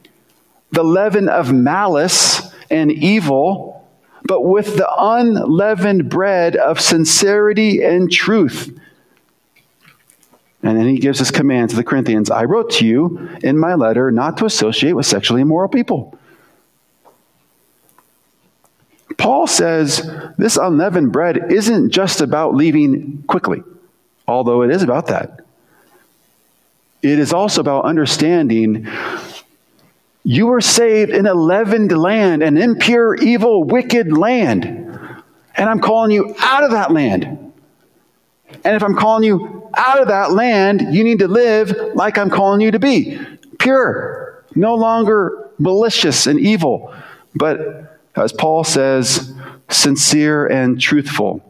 [0.71, 3.87] the leaven of malice and evil,
[4.25, 8.78] but with the unleavened bread of sincerity and truth.
[10.63, 13.75] And then he gives his command to the Corinthians I wrote to you in my
[13.75, 16.19] letter not to associate with sexually immoral people.
[19.17, 23.63] Paul says this unleavened bread isn't just about leaving quickly,
[24.27, 25.45] although it is about that
[27.03, 28.89] it is also about understanding
[30.25, 34.65] you were saved in a leavened land, an impure, evil, wicked land.
[35.57, 37.48] And I'm calling you out of that land.
[38.65, 42.31] And if I'm calling you out of that land, you need to live like I'm
[42.31, 43.21] calling you to be
[43.59, 46.95] pure, no longer malicious and evil,
[47.35, 49.35] but as Paul says,
[49.69, 51.45] sincere and truthful.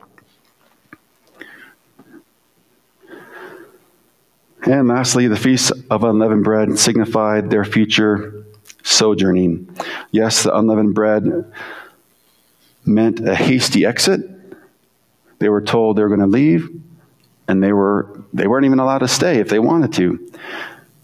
[4.62, 8.44] And lastly, the Feast of Unleavened Bread signified their future
[8.82, 9.74] sojourning.
[10.10, 11.52] Yes, the unleavened bread
[12.84, 14.20] meant a hasty exit.
[15.38, 16.68] They were told they were going to leave,
[17.48, 20.30] and they, were, they weren't even allowed to stay if they wanted to.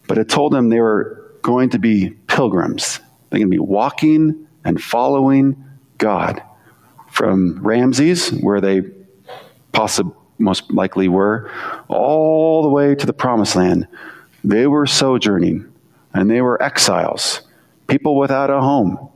[0.07, 3.01] But it told them they were going to be pilgrims.
[3.30, 5.64] They're going to be walking and following
[5.99, 6.42] God
[7.11, 8.82] from Ramses, where they
[9.72, 11.51] possibly most likely were,
[11.88, 13.86] all the way to the promised land.
[14.42, 15.72] They were sojourning
[16.12, 17.42] and they were exiles,
[17.86, 19.11] people without a home,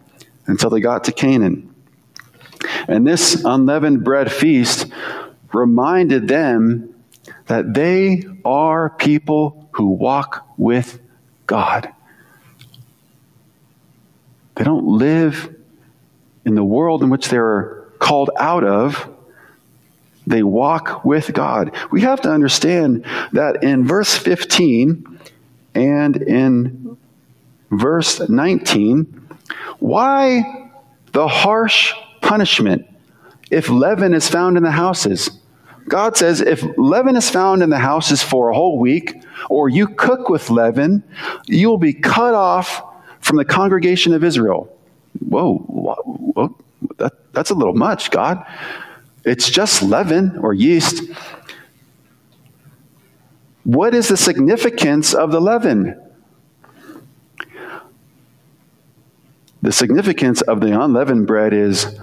[0.47, 1.75] until they got to Canaan.
[2.89, 4.87] And this unleavened bread feast
[5.53, 6.95] reminded them
[7.49, 11.01] that they are people who walk with
[11.47, 11.93] God.
[14.55, 15.55] They don't live
[16.45, 19.09] in the world in which they are called out of
[20.29, 21.75] they walk with God.
[21.91, 25.19] We have to understand that in verse 15
[25.75, 26.99] and in
[27.71, 29.29] verse 19,
[29.79, 30.71] why
[31.13, 32.87] the harsh punishment
[33.51, 35.31] if leaven is found in the houses?
[35.89, 39.89] God says if leaven is found in the houses for a whole week, or you
[39.89, 41.03] cook with leaven,
[41.47, 42.83] you will be cut off
[43.21, 44.75] from the congregation of Israel.
[45.21, 46.57] Whoa, whoa
[46.99, 48.45] that, that's a little much, God.
[49.25, 51.03] It's just leaven or yeast.
[53.65, 56.01] What is the significance of the leaven?
[59.61, 61.99] The significance of the unleavened bread is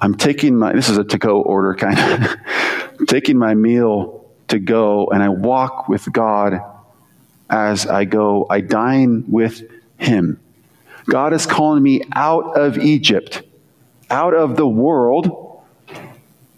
[0.00, 2.36] I'm taking my, this is a to go order kind of,
[3.08, 6.60] taking my meal to go and I walk with God
[7.48, 8.46] as I go.
[8.48, 9.62] I dine with
[9.98, 10.40] Him.
[11.06, 13.42] God is calling me out of Egypt,
[14.10, 15.62] out of the world,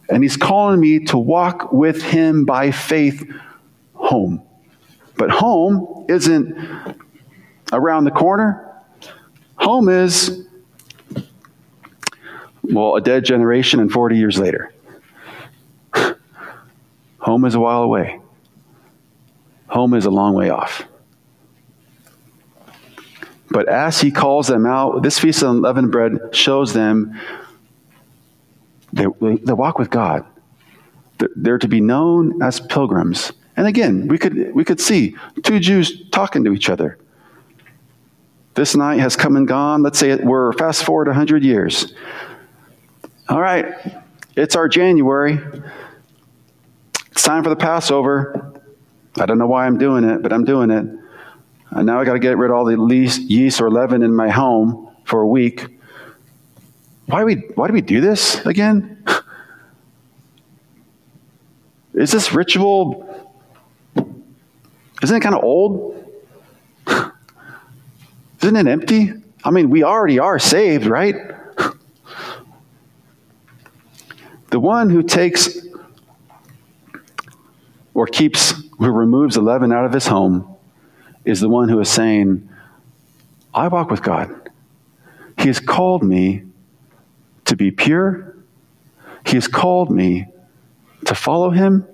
[0.08, 3.30] and He's calling me to walk with Him by faith
[3.94, 4.42] home.
[5.16, 6.56] But home isn't
[7.72, 8.64] around the corner.
[9.56, 10.47] Home is,
[12.70, 14.72] well, a dead generation and 40 years later.
[17.18, 18.20] Home is a while away.
[19.68, 20.84] Home is a long way off.
[23.50, 27.18] But as he calls them out, this feast of unleavened bread shows them
[28.92, 30.26] they, they walk with God.
[31.18, 33.32] They're, they're to be known as pilgrims.
[33.56, 36.98] And again, we could, we could see two Jews talking to each other.
[38.54, 39.82] This night has come and gone.
[39.82, 41.92] Let's say it, we're fast forward 100 years.
[43.28, 43.74] All right,
[44.36, 45.38] it's our January.
[47.12, 48.58] It's time for the Passover.
[49.18, 50.86] I don't know why I'm doing it, but I'm doing it.
[51.70, 54.30] And now I got to get rid of all the yeast or leaven in my
[54.30, 55.66] home for a week.
[57.04, 59.04] Why do we, why do we do this again?
[61.92, 63.34] Is this ritual,
[65.02, 66.02] isn't it kind of old?
[68.42, 69.12] Isn't it empty?
[69.44, 71.37] I mean, we already are saved, right?
[74.50, 75.58] The one who takes
[77.94, 80.56] or keeps, who removes the leaven out of his home
[81.24, 82.48] is the one who is saying,
[83.52, 84.50] I walk with God.
[85.38, 86.44] He has called me
[87.44, 88.36] to be pure.
[89.26, 90.26] He has called me
[91.06, 91.86] to follow him.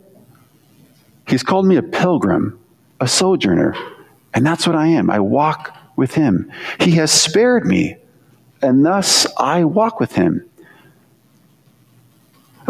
[1.26, 2.60] He's called me a pilgrim,
[3.00, 3.74] a sojourner.
[4.34, 5.10] And that's what I am.
[5.10, 6.50] I walk with him.
[6.80, 7.96] He has spared me,
[8.60, 10.48] and thus I walk with him.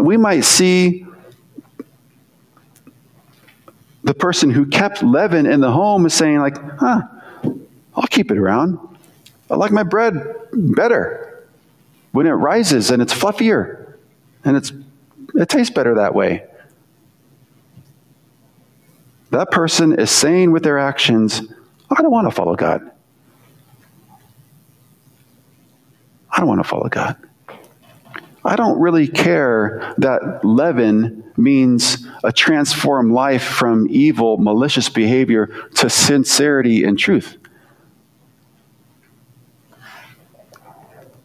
[0.05, 1.03] We might see
[4.03, 7.01] the person who kept leaven in the home is saying, like, huh,
[7.95, 8.77] I'll keep it around.
[9.49, 11.47] I like my bread better
[12.11, 13.95] when it rises and it's fluffier
[14.43, 14.71] and it's,
[15.33, 16.45] it tastes better that way.
[19.31, 21.41] That person is saying with their actions,
[21.89, 22.91] I don't want to follow God.
[26.29, 27.17] I don't want to follow God.
[28.45, 35.89] I don't really care that leaven means a transformed life from evil, malicious behavior to
[35.89, 37.37] sincerity and truth.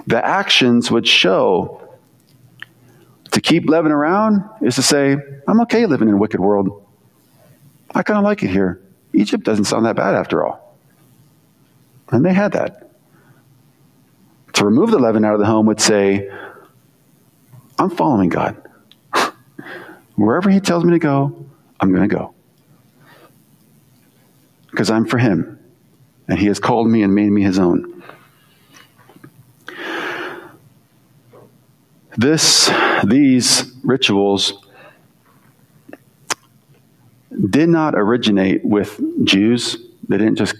[0.07, 1.99] The actions would show
[3.33, 5.17] to keep leaven around is to say,
[5.47, 6.85] I'm okay living in a wicked world.
[7.95, 8.81] I kind of like it here.
[9.13, 10.77] Egypt doesn't sound that bad after all.
[12.11, 12.91] And they had that.
[14.55, 16.31] To remove the leaven out of the home would say,
[17.81, 18.63] I'm following God.
[20.15, 21.47] Wherever He tells me to go,
[21.81, 22.35] I'm going to go.
[24.71, 25.59] Because I'm for Him.
[26.29, 28.03] And He has called me and made me His own.
[32.19, 32.71] This,
[33.03, 34.63] these rituals
[37.49, 39.79] did not originate with Jews.
[40.07, 40.57] They didn't just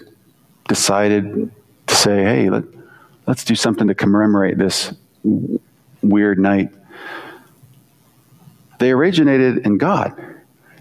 [0.67, 1.51] decided
[1.85, 2.63] to say, hey, let,
[3.27, 4.95] let's do something to commemorate this
[6.01, 6.73] weird night
[8.81, 10.19] they originated in God,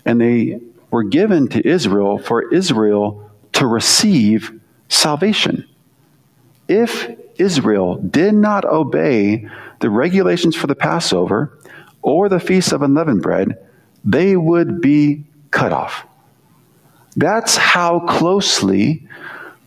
[0.07, 0.59] and they
[0.90, 5.68] were given to Israel for Israel to receive salvation.
[6.66, 9.48] If Israel did not obey
[9.80, 11.59] the regulations for the Passover
[12.01, 13.59] or the Feast of Unleavened Bread,
[14.03, 16.07] they would be cut off.
[17.16, 19.07] That's how closely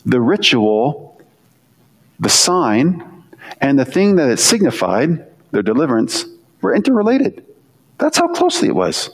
[0.07, 1.21] the ritual,
[2.19, 3.23] the sign,
[3.61, 6.25] and the thing that it signified, their deliverance,
[6.61, 7.45] were interrelated.
[8.03, 9.11] That's how closely it was.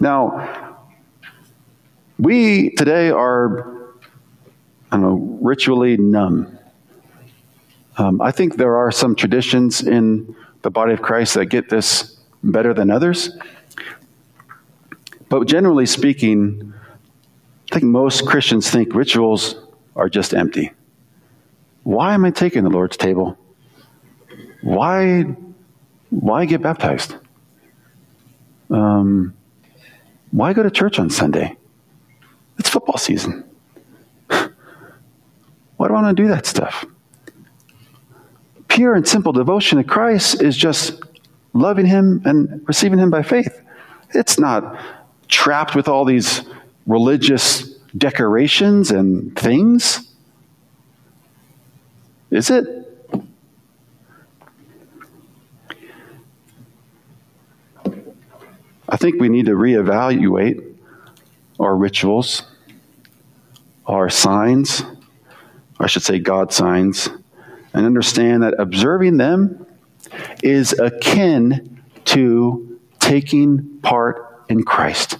[0.00, 0.80] Now,
[2.18, 3.92] we today are,
[4.90, 6.58] I don't know, ritually numb.
[7.98, 12.16] Um, I think there are some traditions in the body of Christ that get this
[12.42, 13.38] better than others.
[15.28, 16.74] But generally speaking,
[17.70, 19.54] I think most Christians think rituals
[19.94, 20.72] are just empty.
[21.84, 23.38] Why am I taking the Lord's table?
[24.62, 25.26] Why
[26.20, 27.16] why get baptized?
[28.70, 29.34] Um,
[30.30, 31.56] why go to church on Sunday?
[32.58, 33.44] It's football season.
[34.28, 34.48] why
[35.88, 36.84] do I want to do that stuff?
[38.68, 41.02] Pure and simple devotion to Christ is just
[41.52, 43.60] loving Him and receiving Him by faith.
[44.10, 44.78] It's not
[45.28, 46.42] trapped with all these
[46.86, 50.08] religious decorations and things.
[52.30, 52.83] Is it?
[58.88, 60.74] I think we need to reevaluate
[61.58, 62.42] our rituals,
[63.86, 64.82] our signs,
[65.78, 67.08] I should say God signs,
[67.72, 69.66] and understand that observing them
[70.42, 75.18] is akin to taking part in Christ.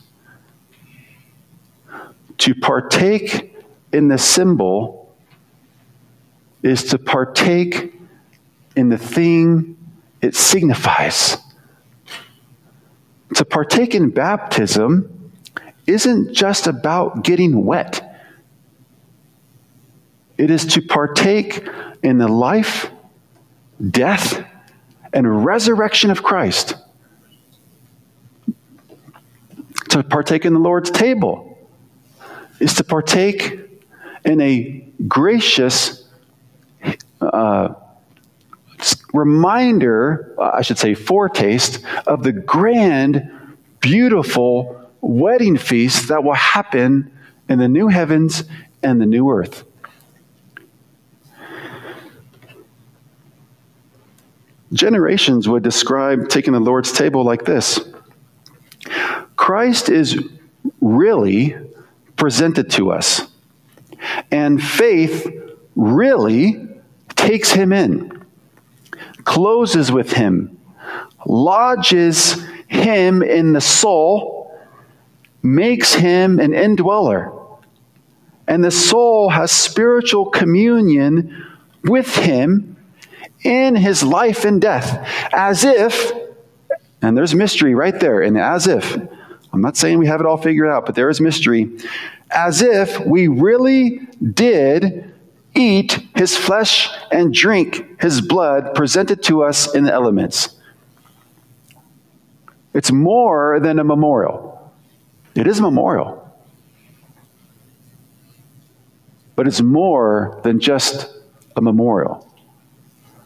[2.39, 3.57] To partake
[3.93, 5.15] in the symbol
[6.63, 7.95] is to partake
[8.77, 9.77] in the thing
[10.21, 11.37] it signifies.
[13.35, 15.33] To partake in baptism
[15.87, 18.11] isn't just about getting wet.
[20.37, 21.67] It is to partake
[22.03, 22.91] in the life,
[23.91, 24.45] death,
[25.13, 26.75] and resurrection of Christ.
[29.91, 31.57] To partake in the Lord's table
[32.59, 33.61] is to partake
[34.25, 36.05] in a gracious
[37.21, 37.75] uh,
[39.13, 43.31] reminder, I should say, foretaste of the grand,
[43.81, 47.13] beautiful wedding feast that will happen
[47.49, 48.45] in the new heavens
[48.83, 49.65] and the new earth.
[54.73, 57.79] Generations would describe taking the Lord's table like this
[59.37, 60.19] Christ is
[60.81, 61.57] really
[62.17, 63.23] presented to us,
[64.31, 65.29] and faith
[65.77, 66.67] really
[67.11, 68.24] takes him in,
[69.25, 70.59] closes with him,
[71.27, 74.59] lodges him in the soul,
[75.43, 77.33] makes him an indweller.
[78.47, 81.47] And the soul has spiritual communion
[81.83, 82.77] with him
[83.43, 86.13] in his life and death, as if,
[87.03, 88.97] and there's mystery right there, and as if,
[89.53, 91.71] I'm not saying we have it all figured out, but there is mystery,
[92.31, 94.01] as if we really
[94.33, 95.14] did
[95.55, 100.57] eat his flesh and drink his blood presented to us in the elements.
[102.73, 104.73] It's more than a memorial.
[105.35, 106.21] It is a memorial.
[109.37, 111.09] But it's more than just
[111.57, 112.29] a memorial.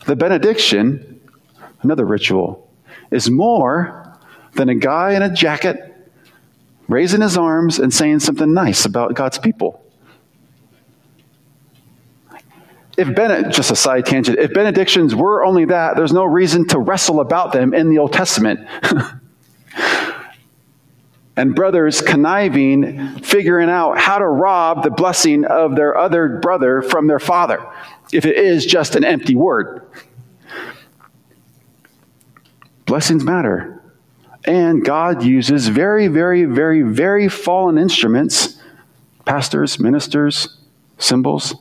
[0.06, 1.20] The benediction,
[1.82, 2.70] another ritual,
[3.10, 4.18] is more
[4.54, 5.76] than a guy in a jacket
[6.88, 9.84] raising his arms and saying something nice about God's people.
[12.99, 16.80] If Bennett, just a side tangent, if benedictions were only that, there's no reason to
[16.80, 18.68] wrestle about them in the Old Testament.
[21.36, 27.07] and brothers conniving, figuring out how to rob the blessing of their other brother from
[27.07, 27.64] their father
[28.12, 29.86] if it is just an empty word.
[32.84, 33.80] Blessings matter.
[34.44, 38.61] And God uses very, very, very, very fallen instruments,
[39.24, 40.59] pastors, ministers,
[40.99, 41.55] symbols,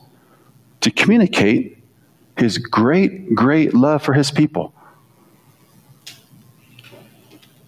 [0.80, 1.78] to communicate
[2.36, 4.72] his great, great love for his people.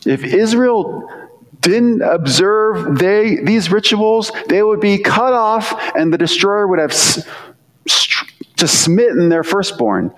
[0.07, 1.09] If Israel
[1.61, 6.93] didn't observe they, these rituals, they would be cut off and the destroyer would have
[7.85, 10.15] just smitten their firstborn.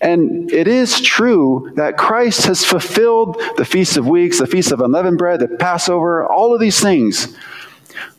[0.00, 4.80] And it is true that Christ has fulfilled the Feast of Weeks, the Feast of
[4.80, 7.36] Unleavened Bread, the Passover, all of these things.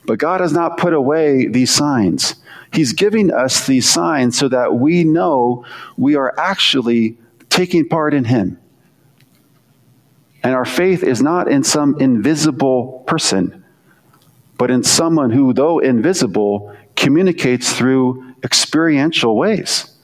[0.06, 2.36] But God has not put away these signs.
[2.72, 5.66] He's giving us these signs so that we know
[5.98, 7.18] we are actually
[7.50, 8.60] taking part in Him.
[10.44, 13.66] And our faith is not in some invisible person,
[14.58, 19.99] but in someone who, though invisible, communicates through experiential ways.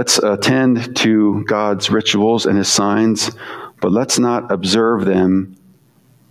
[0.00, 3.32] Let's attend to God's rituals and his signs,
[3.82, 5.58] but let's not observe them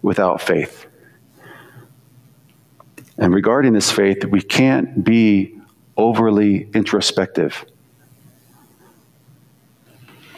[0.01, 0.87] without faith.
[3.19, 5.55] And regarding this faith, we can't be
[5.95, 7.63] overly introspective.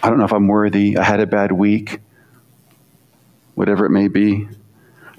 [0.03, 0.97] I don't know if I'm worthy.
[0.97, 2.01] I had a bad week.
[3.55, 4.49] Whatever it may be.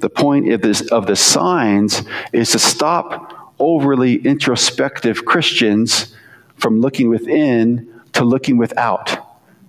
[0.00, 6.14] The point of, this, of the signs is to stop overly introspective Christians
[6.58, 9.16] from looking within to looking without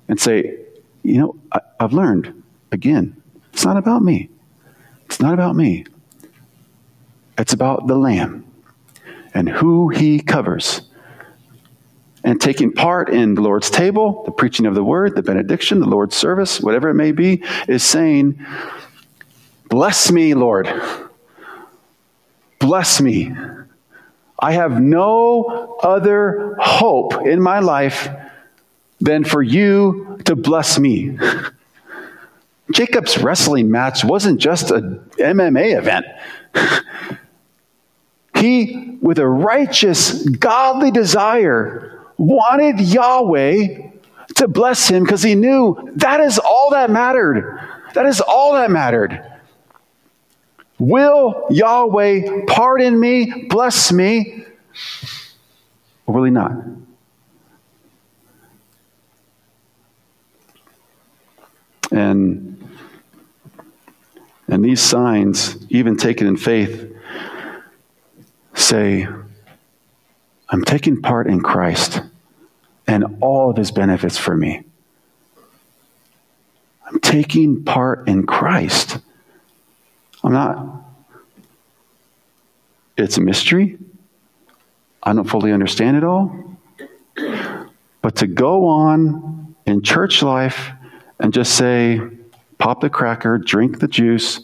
[0.08, 0.60] and say,
[1.04, 3.22] you know, I, I've learned again,
[3.52, 4.30] it's not about me.
[5.06, 5.86] It's not about me.
[7.38, 8.46] It's about the Lamb
[9.34, 10.82] and who he covers.
[12.24, 15.88] And taking part in the Lord's table, the preaching of the word, the benediction, the
[15.88, 18.44] Lord's service, whatever it may be, is saying,
[19.70, 20.70] Bless me, Lord.
[22.60, 23.34] Bless me.
[24.40, 28.08] I have no other hope in my life
[29.04, 31.18] than for you to bless me.
[32.72, 36.06] Jacob's wrestling match wasn't just an MMA event.
[38.38, 43.90] he, with a righteous, godly desire, wanted Yahweh
[44.36, 47.60] to bless him because he knew that is all that mattered.
[47.96, 49.22] That is all that mattered.
[50.80, 54.46] Will Yahweh pardon me, bless me,
[56.08, 56.54] or will he not?
[61.94, 62.54] And
[64.48, 66.92] and these signs, even taken in faith,
[68.54, 69.08] say,
[70.50, 72.02] I'm taking part in Christ
[72.86, 74.64] and all of his benefits for me.
[76.86, 79.00] I'm taking part in Christ.
[80.24, 80.84] I'm not,
[82.98, 83.78] it's a mystery.
[85.02, 86.58] I don't fully understand it all.
[88.02, 90.72] But to go on in church life
[91.24, 92.02] and just say,
[92.58, 94.42] pop the cracker, drink the juice,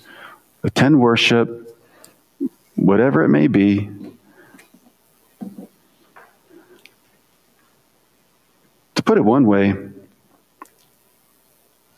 [0.64, 1.78] attend worship,
[2.76, 3.90] whatever it may be.
[8.96, 9.76] To put it one way,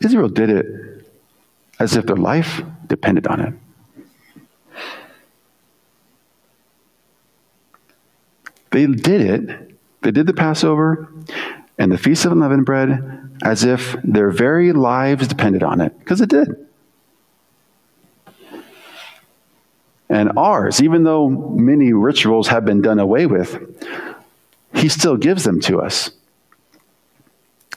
[0.00, 1.06] Israel did it
[1.78, 3.54] as if their life depended on it.
[8.72, 9.78] They did it.
[10.00, 11.08] They did the Passover
[11.78, 16.20] and the Feast of Unleavened Bread as if their very lives depended on it, because
[16.20, 16.68] it did.
[20.08, 23.58] And ours, even though many rituals have been done away with,
[24.74, 26.10] he still gives them to us.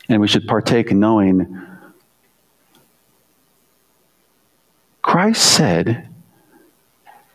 [0.07, 1.65] And we should partake knowing
[5.01, 6.09] Christ said,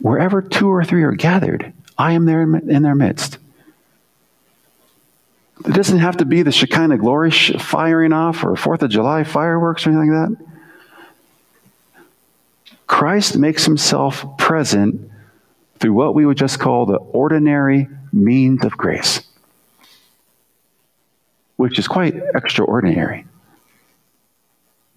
[0.00, 3.38] Wherever two or three are gathered, I am there in their midst.
[5.66, 9.86] It doesn't have to be the Shekinah glory firing off or Fourth of July fireworks
[9.86, 10.46] or anything like that.
[12.86, 15.10] Christ makes himself present
[15.78, 19.22] through what we would just call the ordinary means of grace,
[21.56, 23.26] which is quite extraordinary.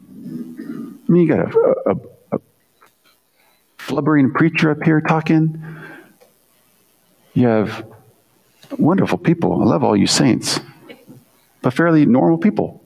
[0.09, 1.95] I mean, you got a, a,
[2.37, 2.39] a
[3.77, 5.63] flubbering preacher up here talking.
[7.33, 7.85] You have
[8.77, 9.61] wonderful people.
[9.61, 10.59] I love all you saints,
[11.61, 12.83] but fairly normal people.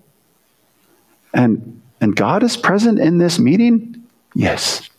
[1.33, 4.07] And, and God is present in this meeting?
[4.33, 4.89] Yes.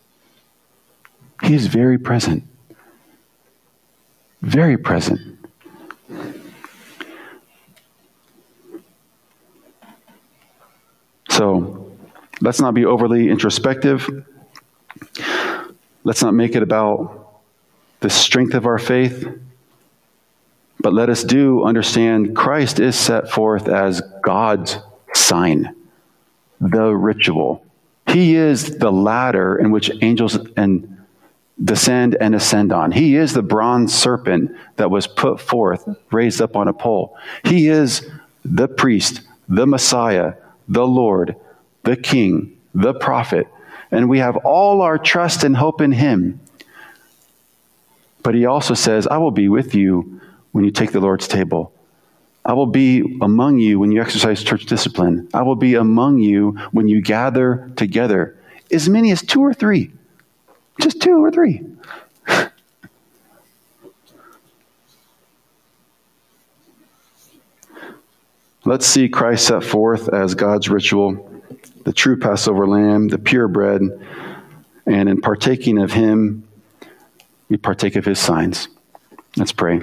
[1.43, 2.43] He is very present.
[4.41, 5.37] Very present.
[11.29, 11.91] So
[12.41, 14.09] let's not be overly introspective.
[16.03, 17.41] Let's not make it about
[17.99, 19.27] the strength of our faith.
[20.81, 24.77] But let us do understand Christ is set forth as God's
[25.13, 25.75] sign,
[26.61, 27.65] the ritual.
[28.07, 31.05] He is the ladder in which angels and
[31.61, 32.91] descend and ascend on.
[32.91, 37.17] He is the bronze serpent that was put forth, raised up on a pole.
[37.43, 38.09] He is
[38.45, 40.35] the priest, the Messiah,
[40.69, 41.35] the Lord,
[41.83, 43.47] the King, the prophet.
[43.91, 46.39] And we have all our trust and hope in him.
[48.23, 50.18] But he also says, I will be with you
[50.51, 51.73] when you take the Lord's table.
[52.45, 55.29] I will be among you when you exercise church discipline.
[55.33, 58.37] I will be among you when you gather together.
[58.71, 59.91] As many as two or three.
[60.81, 61.61] Just two or three.
[68.65, 71.43] Let's see Christ set forth as God's ritual,
[71.85, 73.81] the true Passover lamb, the pure bread,
[74.85, 76.47] and in partaking of him,
[77.49, 78.67] we partake of his signs.
[79.37, 79.81] Let's pray.